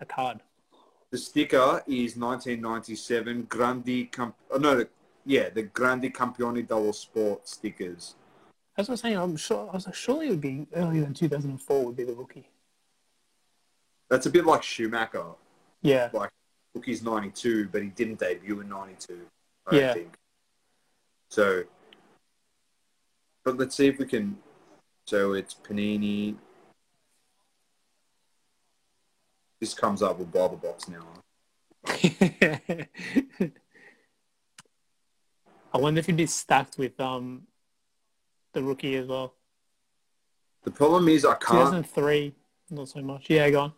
[0.00, 0.40] A card.
[1.10, 4.34] The sticker is 1997 Grandi Camp.
[4.50, 4.88] Oh, no, the,
[5.24, 8.14] yeah, the Grandi Campioni Double Sport stickers.
[8.76, 9.16] That's what I'm saying.
[9.16, 9.68] I'm sure.
[9.70, 12.48] I was like, surely it would be earlier than 2004 would be the rookie.
[14.08, 15.24] That's a bit like Schumacher.
[15.82, 16.08] Yeah.
[16.12, 16.30] Like
[16.74, 19.26] rookie's 92, but he didn't debut in 92.
[19.66, 19.94] I Yeah.
[19.94, 20.16] think.
[21.28, 21.64] So,
[23.44, 24.38] but let's see if we can.
[25.06, 26.36] So it's Panini.
[29.60, 31.06] This comes up with the box now.
[35.74, 37.46] I wonder if it'd be stacked with um
[38.52, 39.34] the rookie as well.
[40.64, 41.84] The problem is I can't.
[41.84, 42.34] 2003,
[42.70, 43.28] not so much.
[43.28, 43.72] Yeah, go on.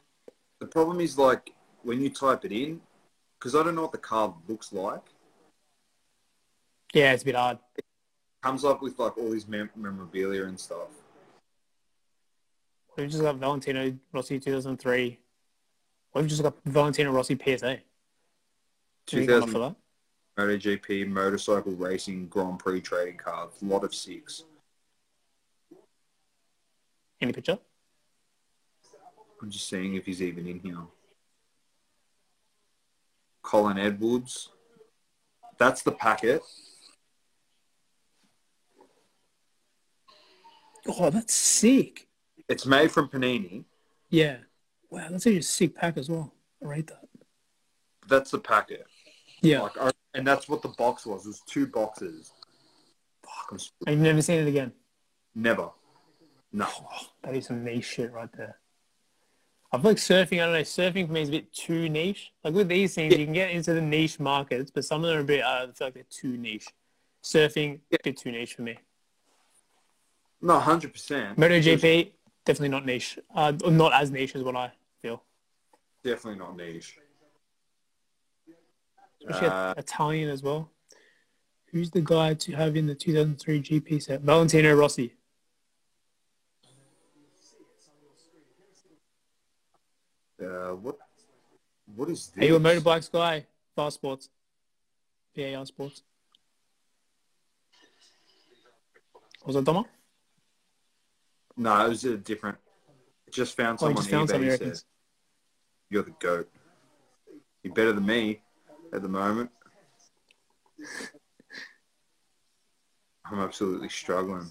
[0.60, 1.53] The problem is like
[1.84, 2.80] when you type it in,
[3.38, 5.02] because I don't know what the card looks like.
[6.92, 7.58] Yeah, it's a bit hard.
[8.42, 10.88] Comes up with like all these mem- memorabilia and stuff.
[12.96, 15.18] We've just got Valentino Rossi 2003.
[16.14, 17.80] We've just got Valentino Rossi PSA.
[19.06, 19.76] Do you want 2000 for that?
[20.38, 24.44] MotoGP motorcycle racing Grand Prix trading cards, lot of six.
[27.20, 27.58] Any picture?
[29.40, 30.78] I'm just seeing if he's even in here.
[33.44, 34.48] Colin Edwards.
[35.58, 36.42] That's the packet.
[40.88, 42.08] Oh, that's sick.
[42.48, 43.64] It's made from Panini.
[44.10, 44.38] Yeah.
[44.90, 46.32] Wow, that's a sick pack as well.
[46.62, 47.04] I rate that.
[48.08, 48.84] That's the packet.
[49.40, 49.60] Yeah.
[49.62, 51.24] Like, I- and that's what the box was.
[51.24, 52.32] It was two boxes.
[53.24, 53.58] Fuck.
[53.86, 54.72] I've never seen it again.
[55.34, 55.70] Never.
[56.52, 56.66] No.
[56.68, 58.58] Oh, that is some niche shit right there.
[59.74, 62.32] I feel like surfing, I don't know, surfing for me is a bit too niche.
[62.44, 65.18] Like with these things, you can get into the niche markets, but some of them
[65.18, 66.68] are a bit, uh, I feel like they're too niche.
[67.22, 68.78] Surfing, a bit too niche for me.
[70.40, 71.36] No, 100%.
[71.36, 72.12] MotoGP,
[72.44, 73.18] definitely not niche.
[73.34, 74.70] Uh, not as niche as what I
[75.00, 75.22] feel.
[76.04, 76.98] Definitely not niche.
[79.26, 80.70] Especially Uh, Italian as well.
[81.72, 84.20] Who's the guy to have in the 2003 GP set?
[84.20, 85.14] Valentino Rossi.
[90.44, 90.96] Uh, what?
[91.94, 92.42] What is this?
[92.42, 93.46] Are you a motorbikes guy?
[93.76, 94.28] Fast Sports.
[95.36, 96.02] VAR Sports.
[99.44, 99.84] Was it Doma?
[101.56, 102.58] No, it was a different.
[103.30, 104.80] Just found Oh, someone just found eBay something, who you said, reckon?
[105.90, 106.50] You're the goat.
[107.62, 108.40] You're better than me
[108.92, 109.50] at the moment.
[113.26, 114.50] I'm absolutely struggling.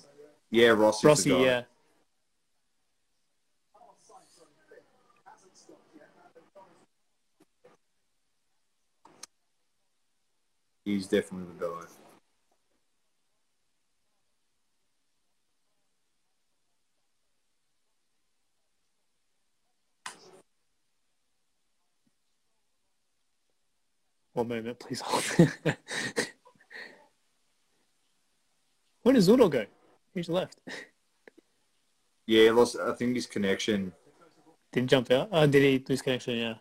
[0.51, 1.43] Yeah, Rossi's Rossi, the guy.
[1.43, 1.61] yeah.
[10.85, 11.85] He's definitely the guy.
[24.33, 25.23] One moment, please hold.
[29.03, 29.65] Where does Zudo go?
[30.13, 30.59] He's left.
[32.25, 33.93] Yeah, lost, I think his connection.
[34.71, 35.29] Did he jump out?
[35.31, 36.35] Uh, did he lose connection?
[36.35, 36.55] Yeah.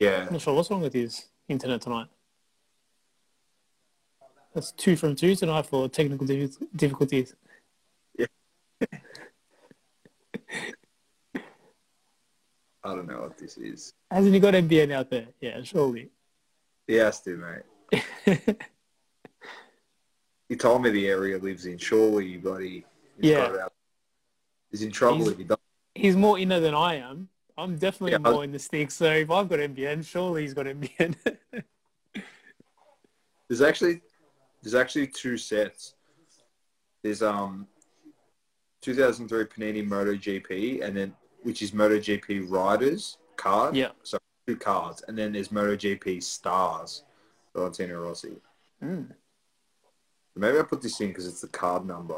[0.00, 2.08] Yeah, I'm not sure what's wrong with his internet tonight.
[4.54, 6.26] That's two from two tonight for technical
[6.76, 7.34] difficulties.
[8.16, 8.26] Yeah.
[12.84, 13.94] I don't know what this is.
[14.10, 15.26] Hasn't he got NBN out there?
[15.40, 16.10] Yeah, surely.
[16.86, 18.56] He has to, mate.
[20.50, 21.78] He told me the area he lives in.
[21.78, 22.84] Surely, buddy.
[23.18, 23.48] He's Yeah.
[23.48, 23.72] got out.
[24.70, 25.60] He's in trouble He's- if he doesn't.
[25.94, 27.30] he's more inner than I am.
[27.56, 28.94] I'm definitely Yeah, more in the sticks.
[28.94, 31.16] So if I've got NBN, surely he's got NBN.
[33.48, 34.02] There's actually
[34.64, 35.94] there's actually two sets.
[37.02, 37.68] There's um
[38.80, 43.76] 2003 Panini MotoGP and then which is MotoGP Riders card.
[43.76, 43.90] yeah.
[44.02, 47.04] So two cards, and then there's MotoGP Stars,
[47.54, 48.36] Valentino Rossi.
[48.82, 49.10] Mm.
[50.36, 52.16] Maybe I put this in because it's the card number.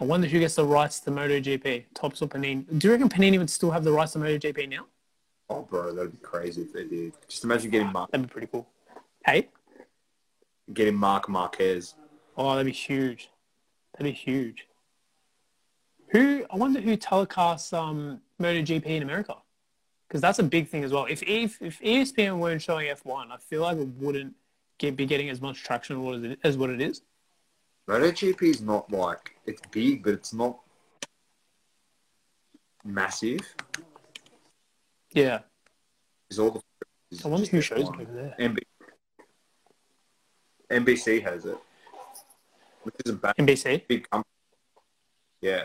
[0.00, 2.78] I wonder who gets the rights to MotoGP, Topps or Panini.
[2.78, 4.86] Do you reckon Panini would still have the rights to MotoGP now?
[5.48, 7.12] Oh, bro, that'd be crazy if they did.
[7.28, 8.68] Just imagine getting Mark, That'd be pretty cool.
[9.24, 9.48] Hey?
[10.72, 11.94] Getting Marc Marquez.
[12.36, 13.30] Oh, that'd be huge.
[13.92, 14.66] That'd be huge.
[16.10, 19.36] Who I wonder who telecasts um, MotoGP in America,
[20.08, 21.06] because that's a big thing as well.
[21.06, 24.34] If if if ESPN weren't showing F1, I feel like it wouldn't
[24.78, 27.02] get, be getting as much traction as what it, as what it is.
[27.88, 30.58] MotoGP is not like it's big, but it's not
[32.84, 33.40] massive.
[35.12, 35.40] Yeah,
[36.30, 36.60] Is all the
[37.24, 38.34] I wonder who shows it over there.
[38.38, 38.58] NB-
[40.70, 41.58] NBC has it,
[42.84, 44.24] which is a bad, NBC, big company.
[45.40, 45.64] Yeah,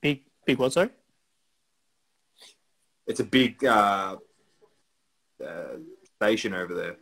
[0.00, 0.72] big big what?
[0.72, 0.90] Sorry.
[3.06, 4.16] it's a big uh,
[5.44, 5.64] uh,
[6.16, 6.96] station over there.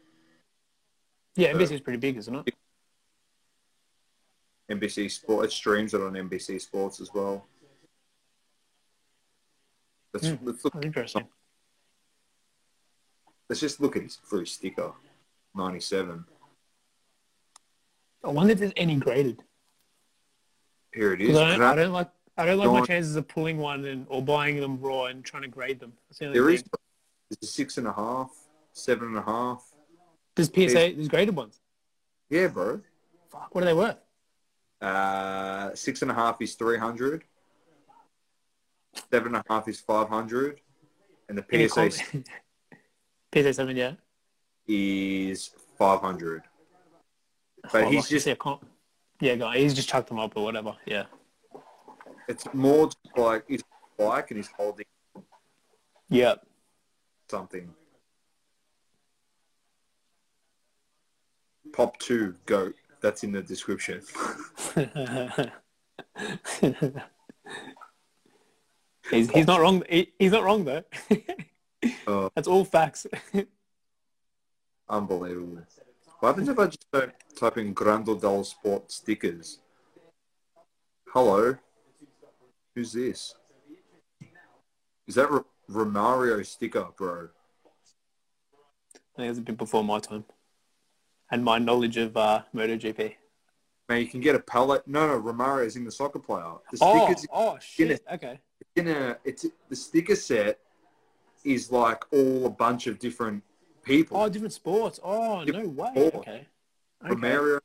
[1.37, 2.55] Yeah, NBC is pretty big, isn't it?
[4.71, 5.47] NBC Sport.
[5.47, 7.47] It streams it on NBC Sports as well.
[10.13, 10.37] Let's, Hmm.
[10.47, 10.75] let's look.
[10.75, 11.29] That's interesting.
[13.49, 14.93] Let's just look at his his sticker,
[15.55, 16.25] ninety-seven.
[18.25, 19.43] I wonder if there's any graded.
[20.95, 21.37] Here it is.
[21.37, 24.21] I, don't- I- don't like I don't like my chances of pulling one and or
[24.21, 25.93] buying them raw and trying to grade them.
[26.19, 26.65] The there is.
[27.31, 28.31] There's a six and a half,
[28.73, 29.65] seven and a half.
[30.35, 30.95] There's PSA.
[30.97, 31.61] There's graded ones.
[32.29, 32.81] Yeah, bro.
[33.31, 33.99] Fuck, what are they worth?
[34.81, 37.23] Uh, six and a half is three hundred.
[39.13, 40.61] Seven and a half is five hundred,
[41.29, 41.91] and the PSA
[43.33, 43.93] PSA seven, yeah.
[44.67, 46.43] is five hundred.
[47.73, 48.65] But Oh, he's just comp.
[49.21, 49.59] Yeah, guy.
[49.59, 50.77] He's just chucked them up or whatever.
[50.87, 51.05] Yeah.
[52.29, 53.63] it's more just like he's
[53.99, 54.87] bike and he's holding
[56.09, 56.35] Yeah.
[57.31, 57.71] something.
[61.73, 62.75] Pop two goat.
[63.01, 64.01] That's in the description.
[69.11, 69.83] he's he's not wrong.
[69.89, 70.85] He, he's not wrong though.
[72.07, 73.07] Oh, That's all facts.
[74.89, 75.63] unbelievable.
[76.25, 76.87] What happens if I just
[77.39, 79.61] type in Grandodal Sport stickers?
[81.13, 81.55] Hello,
[82.75, 83.35] who's this?
[85.07, 87.29] Is that R- Romario sticker, bro?
[88.95, 90.25] I think it's a bit before my time,
[91.31, 93.17] and my knowledge of uh, MotoGP.
[93.91, 94.89] Man, you can get a palette.
[94.89, 96.55] No, no, Romario's in the soccer player.
[96.73, 98.03] The Oh, stickers oh shit.
[98.11, 98.41] Okay.
[98.77, 100.59] in a it's the sticker set
[101.45, 103.43] is like all a bunch of different
[103.85, 104.17] people.
[104.17, 104.99] Oh, different sports.
[105.03, 105.91] Oh, no way.
[105.93, 106.15] sport.
[106.15, 106.31] Okay.
[106.31, 106.47] okay.
[107.15, 107.61] Romario,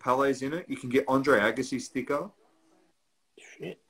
[0.00, 0.66] Pele's in it.
[0.68, 2.30] You can get Andre Agassi sticker.
[3.38, 3.80] Shit.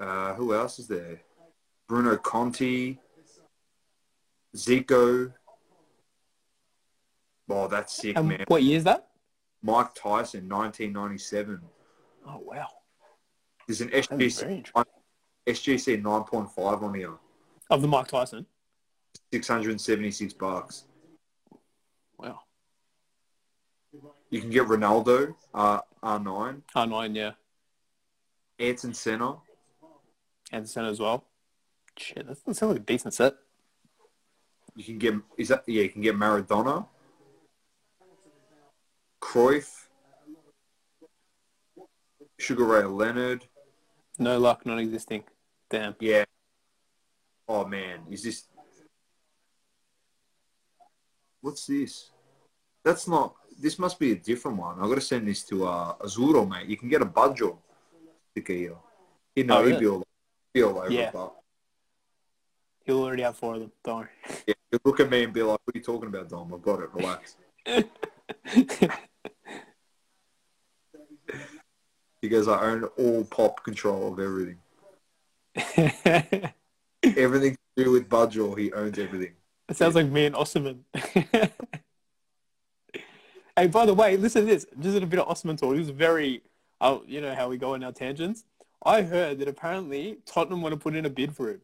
[0.00, 1.20] Uh, who else is there?
[1.88, 2.98] Bruno Conti,
[4.56, 5.32] Zico.
[7.50, 8.44] Oh, that's sick, And man.
[8.48, 9.08] what year is that?
[9.62, 11.60] Mike Tyson, 1997.
[12.26, 12.66] Oh wow.
[13.66, 14.74] There's an That is very SGC.
[15.46, 17.14] SGC 9.5 on here.
[17.70, 18.46] Of the Mike Tyson.
[19.32, 20.84] 676 bucks.
[22.18, 22.40] Wow.
[24.30, 27.32] You can get Ronaldo, uh, R9, Oh nine, yeah.
[28.58, 29.36] Ayrton Senna.
[30.52, 31.24] And the center as well.
[31.96, 33.34] Shit, that sounds like a decent set.
[34.76, 35.82] You can get is that yeah?
[35.82, 36.86] You can get Maradona,
[39.20, 39.88] Cruyff,
[42.38, 43.46] Sugar Ray Leonard.
[44.18, 45.24] No luck, non existing.
[45.68, 45.96] Damn.
[45.98, 46.24] Yeah.
[47.48, 48.44] Oh man, is this?
[51.48, 52.10] What's this?
[52.84, 53.34] That's not.
[53.58, 54.78] This must be a different one.
[54.78, 56.66] I've got to send this to uh, Azuro, mate.
[56.68, 57.56] You can get a Baggio
[58.30, 58.76] sticker here.
[59.34, 60.04] You know, Oh, he'd be all,
[60.52, 61.10] be all over Yeah.
[61.10, 61.32] but
[62.84, 63.72] He'll already have four of them.
[63.82, 64.08] Don't worry.
[64.46, 66.52] yeah, you look at me and be like, "What are you talking about, Dom?
[66.52, 66.90] I've got it.
[66.92, 67.36] Relax."
[72.20, 74.58] because "I own all pop control of everything.
[77.16, 79.32] Everything to do with Baggio, he owns everything."
[79.72, 80.80] Sounds like me and Osimhen.
[83.56, 84.66] hey, by the way, listen to this.
[84.80, 85.74] Just a bit of Osimhen talk.
[85.74, 86.42] He was very,
[86.80, 88.44] uh, you know how we go on our tangents.
[88.84, 91.60] I heard that apparently Tottenham want to put in a bid for him.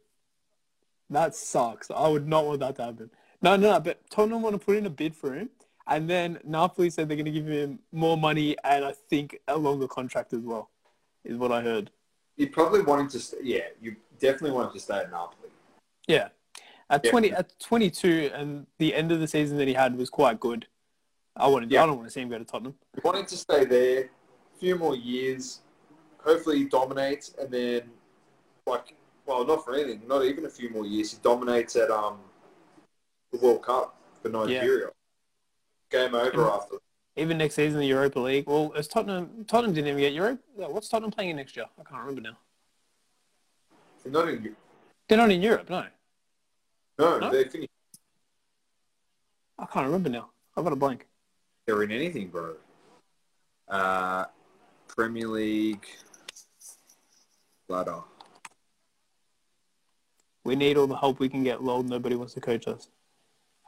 [1.11, 1.91] That sucks.
[1.91, 3.11] I would not want that to happen.
[3.41, 5.51] No, no, no, but Tottenham want to put in a bid for him.
[5.87, 9.57] And then Napoli said they're going to give him more money and I think a
[9.57, 10.71] longer contract as well,
[11.25, 11.91] is what I heard.
[12.37, 13.21] You probably want him to.
[13.21, 15.51] Stay, yeah, you definitely want to stay at Napoli.
[16.09, 16.29] Yeah.
[16.91, 17.11] At Yeah.
[17.11, 20.66] 20, at 22 and the end of the season that he had was quite good.
[21.37, 21.82] I wanted, Yeah.
[21.82, 22.74] I don't want to see him go to Tottenham.
[22.95, 25.61] You want him to stay there a few more years.
[26.22, 27.91] Hopefully, he dominates, and then,
[28.66, 28.95] like,
[29.26, 31.12] well, not for anything, not even a few more years.
[31.12, 32.20] He dominates at um
[33.32, 34.91] the World Cup for Nigeria.
[35.91, 36.55] Game over Yeah.
[36.55, 36.76] after.
[37.16, 38.47] Even next season, in the Europa League.
[38.47, 40.41] Well, as Tottenham, Tottenham didn't even get Europe.
[40.55, 41.66] What's Tottenham playing in next year?
[41.78, 42.37] I can't remember now.
[44.03, 44.57] They're not in.
[45.09, 45.87] They're not in Europe, no.
[46.99, 47.30] No, No?
[47.30, 47.70] they're finished.
[49.59, 50.30] I can't remember now.
[50.57, 51.07] I've got a blank.
[51.66, 52.57] They're in anything, bro.
[53.68, 54.26] Uh,
[54.88, 55.86] Premier League.
[57.68, 58.01] ladder.
[60.45, 61.62] We need all the help we can get.
[61.62, 62.88] Lol, nobody wants to coach us.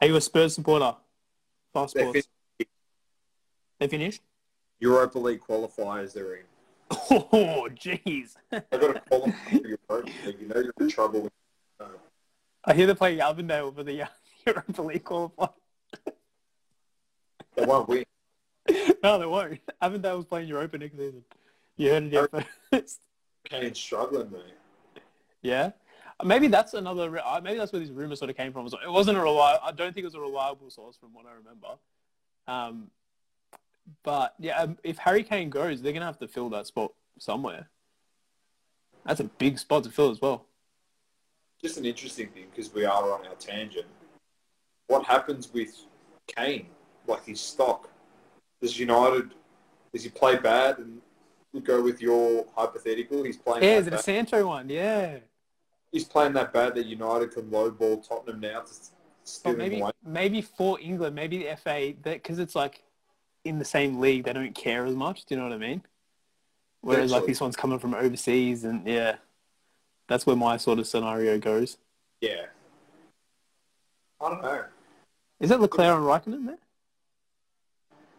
[0.01, 0.95] Are you a Spurs supporter?
[1.73, 2.27] Fast They sports.
[2.59, 2.67] fin-
[3.79, 4.21] They finished?
[4.79, 6.43] Europa League qualifiers they're in.
[7.09, 8.35] Oh, jeez.
[8.51, 10.37] They've got to qualify for Europa League.
[10.39, 11.29] You know you're in trouble.
[12.67, 14.07] I hear they're playing Avondale for the uh,
[14.45, 15.53] Europa League qualifier.
[17.55, 18.03] They won't win.
[19.03, 19.59] no, they won't.
[19.81, 21.23] Avondale's playing Europa next season.
[21.77, 22.29] You heard it here
[22.69, 22.99] first.
[23.49, 25.01] Kane's struggling, mate.
[25.41, 25.71] Yeah.
[26.23, 27.19] Maybe that's another.
[27.23, 28.65] uh, Maybe that's where this rumor sort of came from.
[28.67, 29.61] It wasn't a reliable.
[29.65, 31.67] I don't think it was a reliable source from what I remember.
[32.47, 32.91] Um,
[34.03, 37.69] but yeah, um, if Harry Kane goes, they're gonna have to fill that spot somewhere.
[39.05, 40.47] That's a big spot to fill as well.
[41.61, 43.87] Just an interesting thing because we are on our tangent.
[44.87, 45.75] What happens with
[46.27, 46.67] Kane?
[47.07, 47.89] Like his stock?
[48.61, 49.33] Does United?
[49.93, 50.77] Does he play bad?
[50.79, 51.01] And
[51.53, 53.23] we go with your hypothetical.
[53.23, 53.63] He's playing.
[53.63, 54.05] Yeah, is it a bad.
[54.05, 54.69] Sancho one?
[54.69, 55.17] Yeah.
[55.91, 58.73] He's playing that bad that United can lowball Tottenham now to
[59.23, 59.91] steal But maybe away.
[60.05, 62.83] maybe for England, maybe the FA, because it's like
[63.45, 65.25] in the same league, they don't care as much.
[65.25, 65.81] Do you know what I mean?
[66.81, 69.15] Whereas like this one's coming from overseas, and yeah,
[70.07, 71.77] that's where my sort of scenario goes.
[72.21, 72.45] Yeah.
[74.19, 74.65] I don't know.
[75.39, 76.57] Is that Leclerc and Raikkonen there?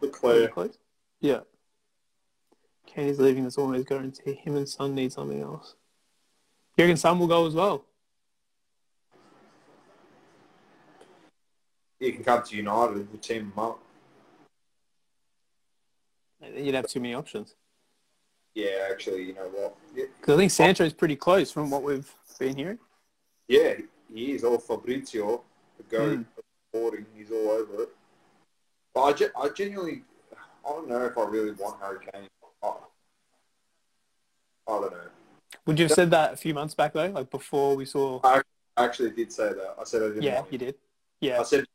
[0.01, 0.71] Leclerc.
[1.19, 1.39] Yeah.
[2.85, 3.43] Kane's leaving.
[3.43, 4.33] That's almost guarantee.
[4.33, 5.75] Him and Son need something else.
[6.77, 7.83] You reckon Son will go as well?
[11.99, 13.11] He can come to United.
[13.11, 13.79] We'll team him up.
[16.55, 17.55] You'd have too many options.
[18.59, 19.75] Yeah, actually, you know what?
[19.95, 22.79] Because I think Sancho's pretty close from what we've been hearing.
[23.47, 23.73] yeah
[24.13, 25.43] he is all Fabrizio.
[25.77, 26.23] The go Hmm.
[26.73, 27.05] reporting.
[27.15, 27.89] He's all over it.
[28.93, 30.03] But I, ge- I genuinely,
[30.65, 32.27] I don't know if I really want Harry Kane.
[32.63, 32.71] I, I
[34.67, 34.97] don't know.
[35.67, 38.19] Would you have said that a few months back though, like before we saw?
[38.23, 38.41] I
[38.77, 39.75] actually did say that.
[39.79, 40.23] I said I didn't.
[40.23, 40.75] Yeah, you did.
[41.21, 41.65] Yeah, I said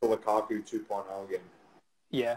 [0.00, 1.40] for Lukaku 2.0 again,
[2.10, 2.36] yeah.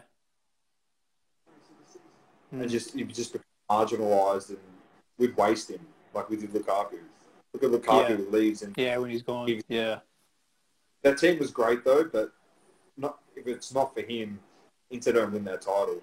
[2.51, 2.69] and Mm.
[2.69, 3.35] just just
[3.69, 4.59] marginalised, and
[5.17, 6.99] we'd waste him like we did Lukaku.
[7.53, 9.47] Look at Lukaku leaves, and Yeah, when he's gone.
[9.47, 9.99] He- Yeah.
[11.01, 12.05] that team was great though.
[12.05, 12.31] But
[12.97, 14.39] not if it's not for him,
[14.89, 16.01] Inter don't win that title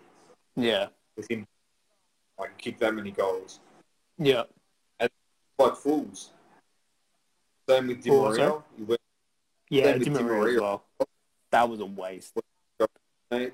[0.56, 0.88] Yeah.
[1.16, 1.46] with him.
[2.38, 3.60] I can kick that many goals
[4.18, 4.44] Yeah.
[4.98, 5.10] and
[5.58, 6.30] like fools.
[7.68, 8.34] Same with Di Maria.
[8.48, 8.62] sorry?
[8.76, 9.00] He went,
[9.70, 10.84] Yeah, Same with Di Di Maria as well.
[11.50, 12.34] That was a waste.
[13.30, 13.52] mate,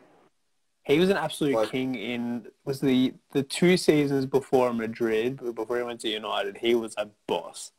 [0.85, 5.76] He was an absolute Like- king in was the the two seasons before Madrid, before
[5.76, 6.57] he went to United.
[6.59, 7.72] He was a boss,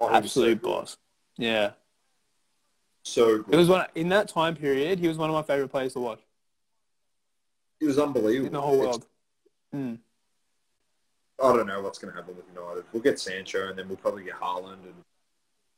[0.00, 0.96] oh, absolute so boss.
[1.36, 1.72] Yeah,
[3.02, 4.98] So it was one in that time period.
[5.00, 6.20] He was one of my favorite players to watch
[7.80, 8.46] He was unbelievable.
[8.46, 9.06] in the whole world.
[9.74, 9.98] Mm.
[11.42, 12.84] I don't know what's going to happen with United.
[12.92, 14.78] We'll get Sancho, and then we'll probably get Haaland.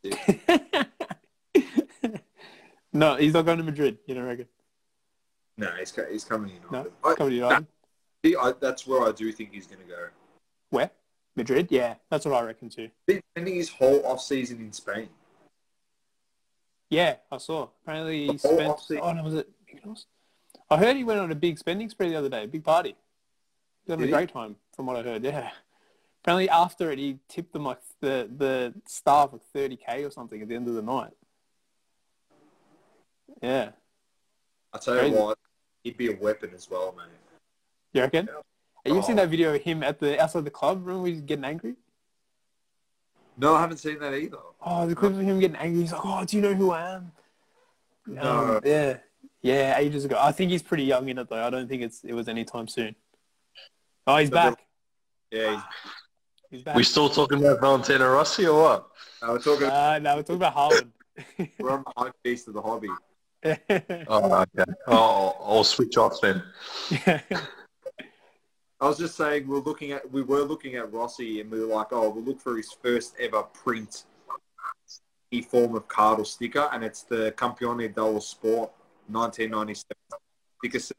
[0.04, 0.86] And
[2.92, 3.98] no, he's not going to Madrid.
[4.06, 4.46] You don't reckon?
[5.56, 7.16] No, he's he's coming to No, United.
[7.16, 7.66] coming to United.
[8.24, 10.08] I, I, that's where I do think he's going to go.
[10.70, 10.90] Where?
[11.36, 11.68] Madrid?
[11.70, 12.88] Yeah, that's what I reckon too.
[13.06, 15.08] He's spending his whole off season in Spain.
[16.90, 17.68] Yeah, I saw.
[17.82, 18.62] Apparently he spent.
[18.62, 19.02] off-season.
[19.02, 19.48] Oh no, was it?
[20.70, 22.96] I heard he went on a big spending spree the other day, a big party.
[23.84, 24.10] He had a he?
[24.10, 25.24] great time, from what I heard.
[25.24, 25.50] Yeah.
[26.22, 30.42] Apparently after it, he tipped them like the the staff like thirty k or something
[30.42, 31.12] at the end of the night.
[33.42, 33.70] Yeah,
[34.72, 35.16] I tell you Crazy.
[35.16, 35.38] what,
[35.86, 37.06] he'd be a weapon as well, mate.
[37.92, 38.26] you reckon?
[38.28, 38.40] Yeah.
[38.84, 39.22] Have you seen Oh.
[39.22, 40.78] that video of him at the outside the club?
[40.80, 41.74] Remember when he was getting angry?
[43.38, 44.38] No, I haven't seen that either.
[44.60, 45.82] Oh, the clip of him getting angry.
[45.82, 47.12] He's like, "Oh, do you know who I am?"
[48.06, 48.22] No.
[48.56, 48.98] Um, yeah,
[49.42, 50.16] yeah, ages ago.
[50.20, 51.44] I think he's pretty young in it though.
[51.44, 52.94] I don't think it's it was anytime soon.
[54.06, 54.66] Oh, he's But back.
[55.30, 55.62] Yeah, he's,
[56.50, 56.76] He's back.
[56.76, 58.80] We still talking about Valentino Rossi or what?
[59.22, 59.66] uh, we're talking.
[59.66, 60.90] Uh, no, we're talking about Haaland.
[61.58, 62.88] we're on the high beast of the hobby.
[64.08, 64.72] Oh, okay.
[64.86, 66.42] Oh, I'll switch off then.
[68.80, 71.74] I was just saying we're looking at we were looking at Rossi and we were
[71.74, 74.04] like, oh, we'll look for his first ever print
[75.30, 78.70] e form of card or sticker, and it's the Campioni dello Sport
[79.08, 79.96] 1997
[80.58, 80.96] sticker set.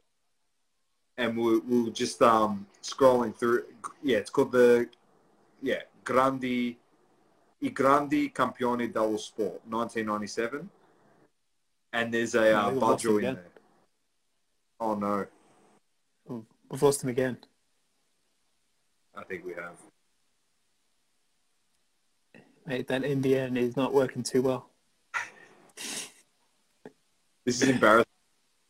[1.18, 3.66] And we we were just um scrolling through.
[4.04, 4.90] Yeah, it's called the
[5.62, 6.78] yeah Grandi
[7.64, 10.70] I Grandi Campioni dello Sport 1997,
[11.98, 13.44] and there's a uh, we've lost him Baggio in there.
[14.80, 15.26] Oh no,
[16.70, 17.38] We've lost him again.
[19.16, 19.78] I think we have.
[22.68, 24.70] Mate, that NBN is not working too well.
[27.46, 28.04] This is embarrassing.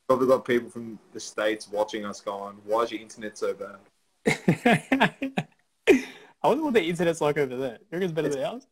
[0.08, 3.80] Probably got people from the states watching us going, "Why is your internet so bad?"
[6.44, 7.80] I wonder what the internet's like over there.
[7.82, 8.68] You reckon it's better than ours?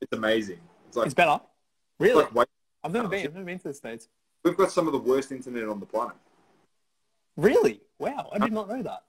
[0.00, 0.58] It's amazing.
[0.88, 1.34] It's like, It's better.
[1.36, 1.44] it's
[2.00, 2.24] Really?
[2.24, 2.48] like wait,
[2.84, 3.26] I've never been.
[3.26, 4.08] I've never been to the states.
[4.44, 6.16] we've got some of the worst internet on the planet.
[7.36, 7.80] Really?
[7.98, 9.02] Wow, I did not know that.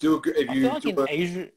[0.00, 1.48] Do a, good- if I you feel like in a- Asia,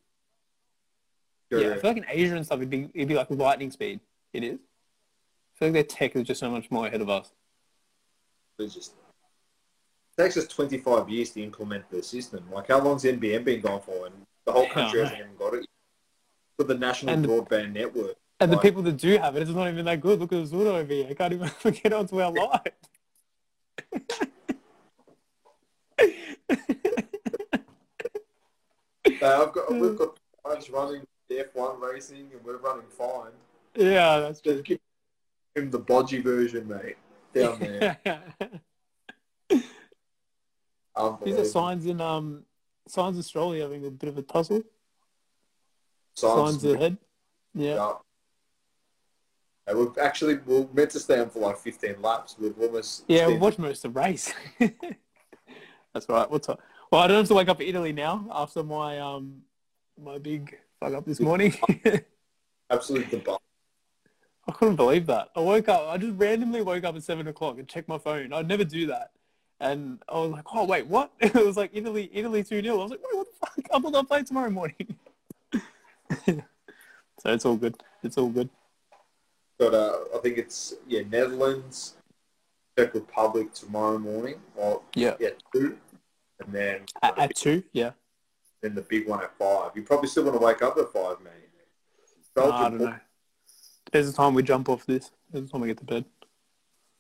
[1.52, 4.00] yeah, I feel like in Asia and stuff, it'd be it'd be like lightning speed.
[4.34, 4.56] It is.
[4.60, 7.32] I feel like their tech is just so much more ahead of us.
[8.58, 8.94] It's just
[10.18, 12.44] it takes us 25 years to implement the system.
[12.52, 14.08] Like, how long's NBN been going for?
[14.08, 14.16] And
[14.46, 15.66] the whole country Yeah, hasn't even got it.
[16.58, 18.16] For the national And broadband network.
[18.42, 20.20] And the people that do have it, it's not even that good.
[20.20, 21.06] Look at Zuno over here.
[21.08, 21.52] I can't even
[21.84, 22.60] get onto our line.
[29.22, 33.32] Uh, I've got, we've got guys running F1 racing and we're running fine.
[33.76, 34.80] yeah, that's Just give
[35.56, 36.98] him the bodgy version, mate.
[37.36, 37.98] Down there.
[41.24, 42.44] These are signs in um
[42.88, 44.64] signs Australia having a bit of a tussle.
[46.16, 46.98] Signs Sainz ahead.
[47.54, 47.76] Yeah.
[47.76, 47.94] Yeah.
[49.72, 52.36] And we've actually we're meant to stay on for like 15 laps.
[52.38, 54.34] We've almost Yeah, stayed- watch most of the race.
[55.94, 56.30] That's right.
[56.30, 56.60] What's up?
[56.92, 59.44] Well, I don't have to wake up for Italy now after my um
[60.02, 61.56] my big fuck up this morning.
[62.70, 63.42] absolute debacle.
[64.48, 65.30] I couldn't believe that.
[65.38, 65.88] I woke up.
[65.88, 68.34] I just randomly woke up at seven o'clock and checked my phone.
[68.34, 69.12] I'd never do that,
[69.62, 72.82] and I was like, "Oh wait, what?" It was like Italy, Italy two 0 I
[72.82, 74.98] was like, "Wait, what the fuck?" I thought I'll play tomorrow morning.
[76.26, 76.42] so
[77.26, 77.76] it's all good.
[78.04, 78.50] It's all good.
[79.62, 81.94] But uh, I think it's yeah Netherlands,
[82.76, 84.42] Czech Republic tomorrow morning.
[84.56, 85.14] Or Yeah.
[85.20, 85.78] yeah two,
[86.40, 87.92] and then At, at two, yeah.
[88.62, 89.74] then the big one at five.
[89.76, 91.18] You probably still want to wake up at five.
[91.24, 91.30] Nah,
[92.34, 92.96] Belgium, I don't know.
[93.92, 95.12] There's a time we jump off this.
[95.30, 96.06] There's a time we get to bed.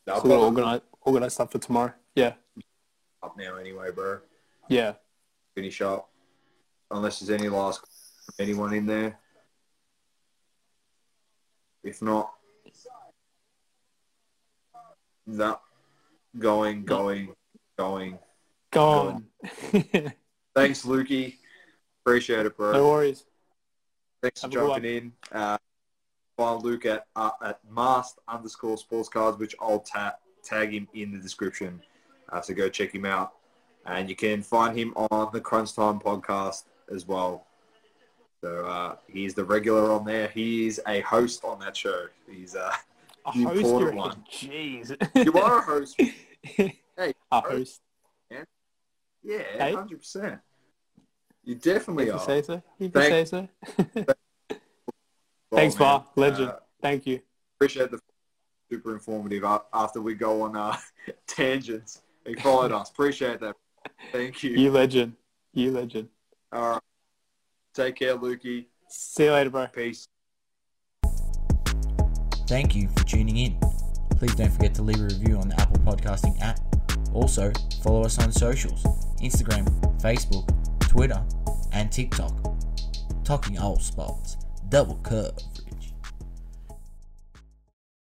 [0.06, 1.94] No, So we'll got organize organize stuff for tomorrow.
[2.14, 2.34] Yeah.
[3.24, 4.20] up now anyway, bro.
[4.70, 4.94] Yeah.
[5.56, 6.12] Finish up.
[6.92, 7.82] Unless there's any last
[8.38, 9.18] anyone in there.
[11.84, 12.32] If not,
[15.32, 15.60] no.
[16.38, 17.34] Going, going,
[17.78, 18.20] going.
[18.72, 19.26] Go on.
[20.56, 21.36] Thanks, Lukey.
[22.06, 22.72] Appreciate it, bro.
[22.72, 23.26] no worries.
[24.22, 25.14] Thanks for Have good jumping in.
[25.32, 25.58] Uh,
[26.38, 31.12] find Luke at uh, at mast underscore sports cards, which I'll ta- tag him in
[31.12, 31.82] the description.
[32.30, 33.34] Uh, so go check him out,
[33.86, 36.64] and you can find him on the Crunch Time podcast
[36.94, 37.46] as well.
[38.42, 40.30] So uh, he's the regular on there.
[40.30, 42.06] He is a host on that show.
[42.30, 42.74] He's uh,
[43.26, 43.98] A You host, poured you reckon?
[43.98, 44.24] one.
[44.32, 45.26] Jeez.
[45.26, 46.00] you are a host.
[46.98, 47.80] Hey, a host.
[49.24, 49.74] yeah, Hey?
[49.74, 50.40] hundred percent.
[51.44, 52.20] You definitely you are.
[52.20, 52.62] say so.
[52.80, 53.48] You Thank- say so.
[55.54, 56.06] Thanks, Var.
[56.16, 56.50] Legend.
[56.50, 57.22] uh, Thank you.
[57.58, 58.00] appreciate the
[58.72, 59.44] super informative
[59.74, 60.76] after we go on uh,
[61.28, 62.02] tangents.
[62.26, 62.90] He followed us.
[62.90, 63.56] Appreciate that.
[64.12, 64.52] Thank you.
[64.52, 65.14] You legend.
[65.54, 66.10] You legend.
[66.52, 66.82] All right.
[67.74, 68.66] Take care, Lukey.
[68.90, 69.68] See you later, bro.
[69.68, 70.08] Peace.
[72.52, 73.58] Thank you for tuning in.
[74.18, 76.60] Please don't forget to leave a review on the Apple Podcasting app.
[77.14, 77.50] Also,
[77.82, 78.84] follow us on socials
[79.22, 79.66] Instagram,
[80.02, 80.50] Facebook,
[80.82, 81.24] Twitter,
[81.72, 82.34] and TikTok.
[83.24, 84.36] Talking all spots,
[84.68, 85.61] double coverage.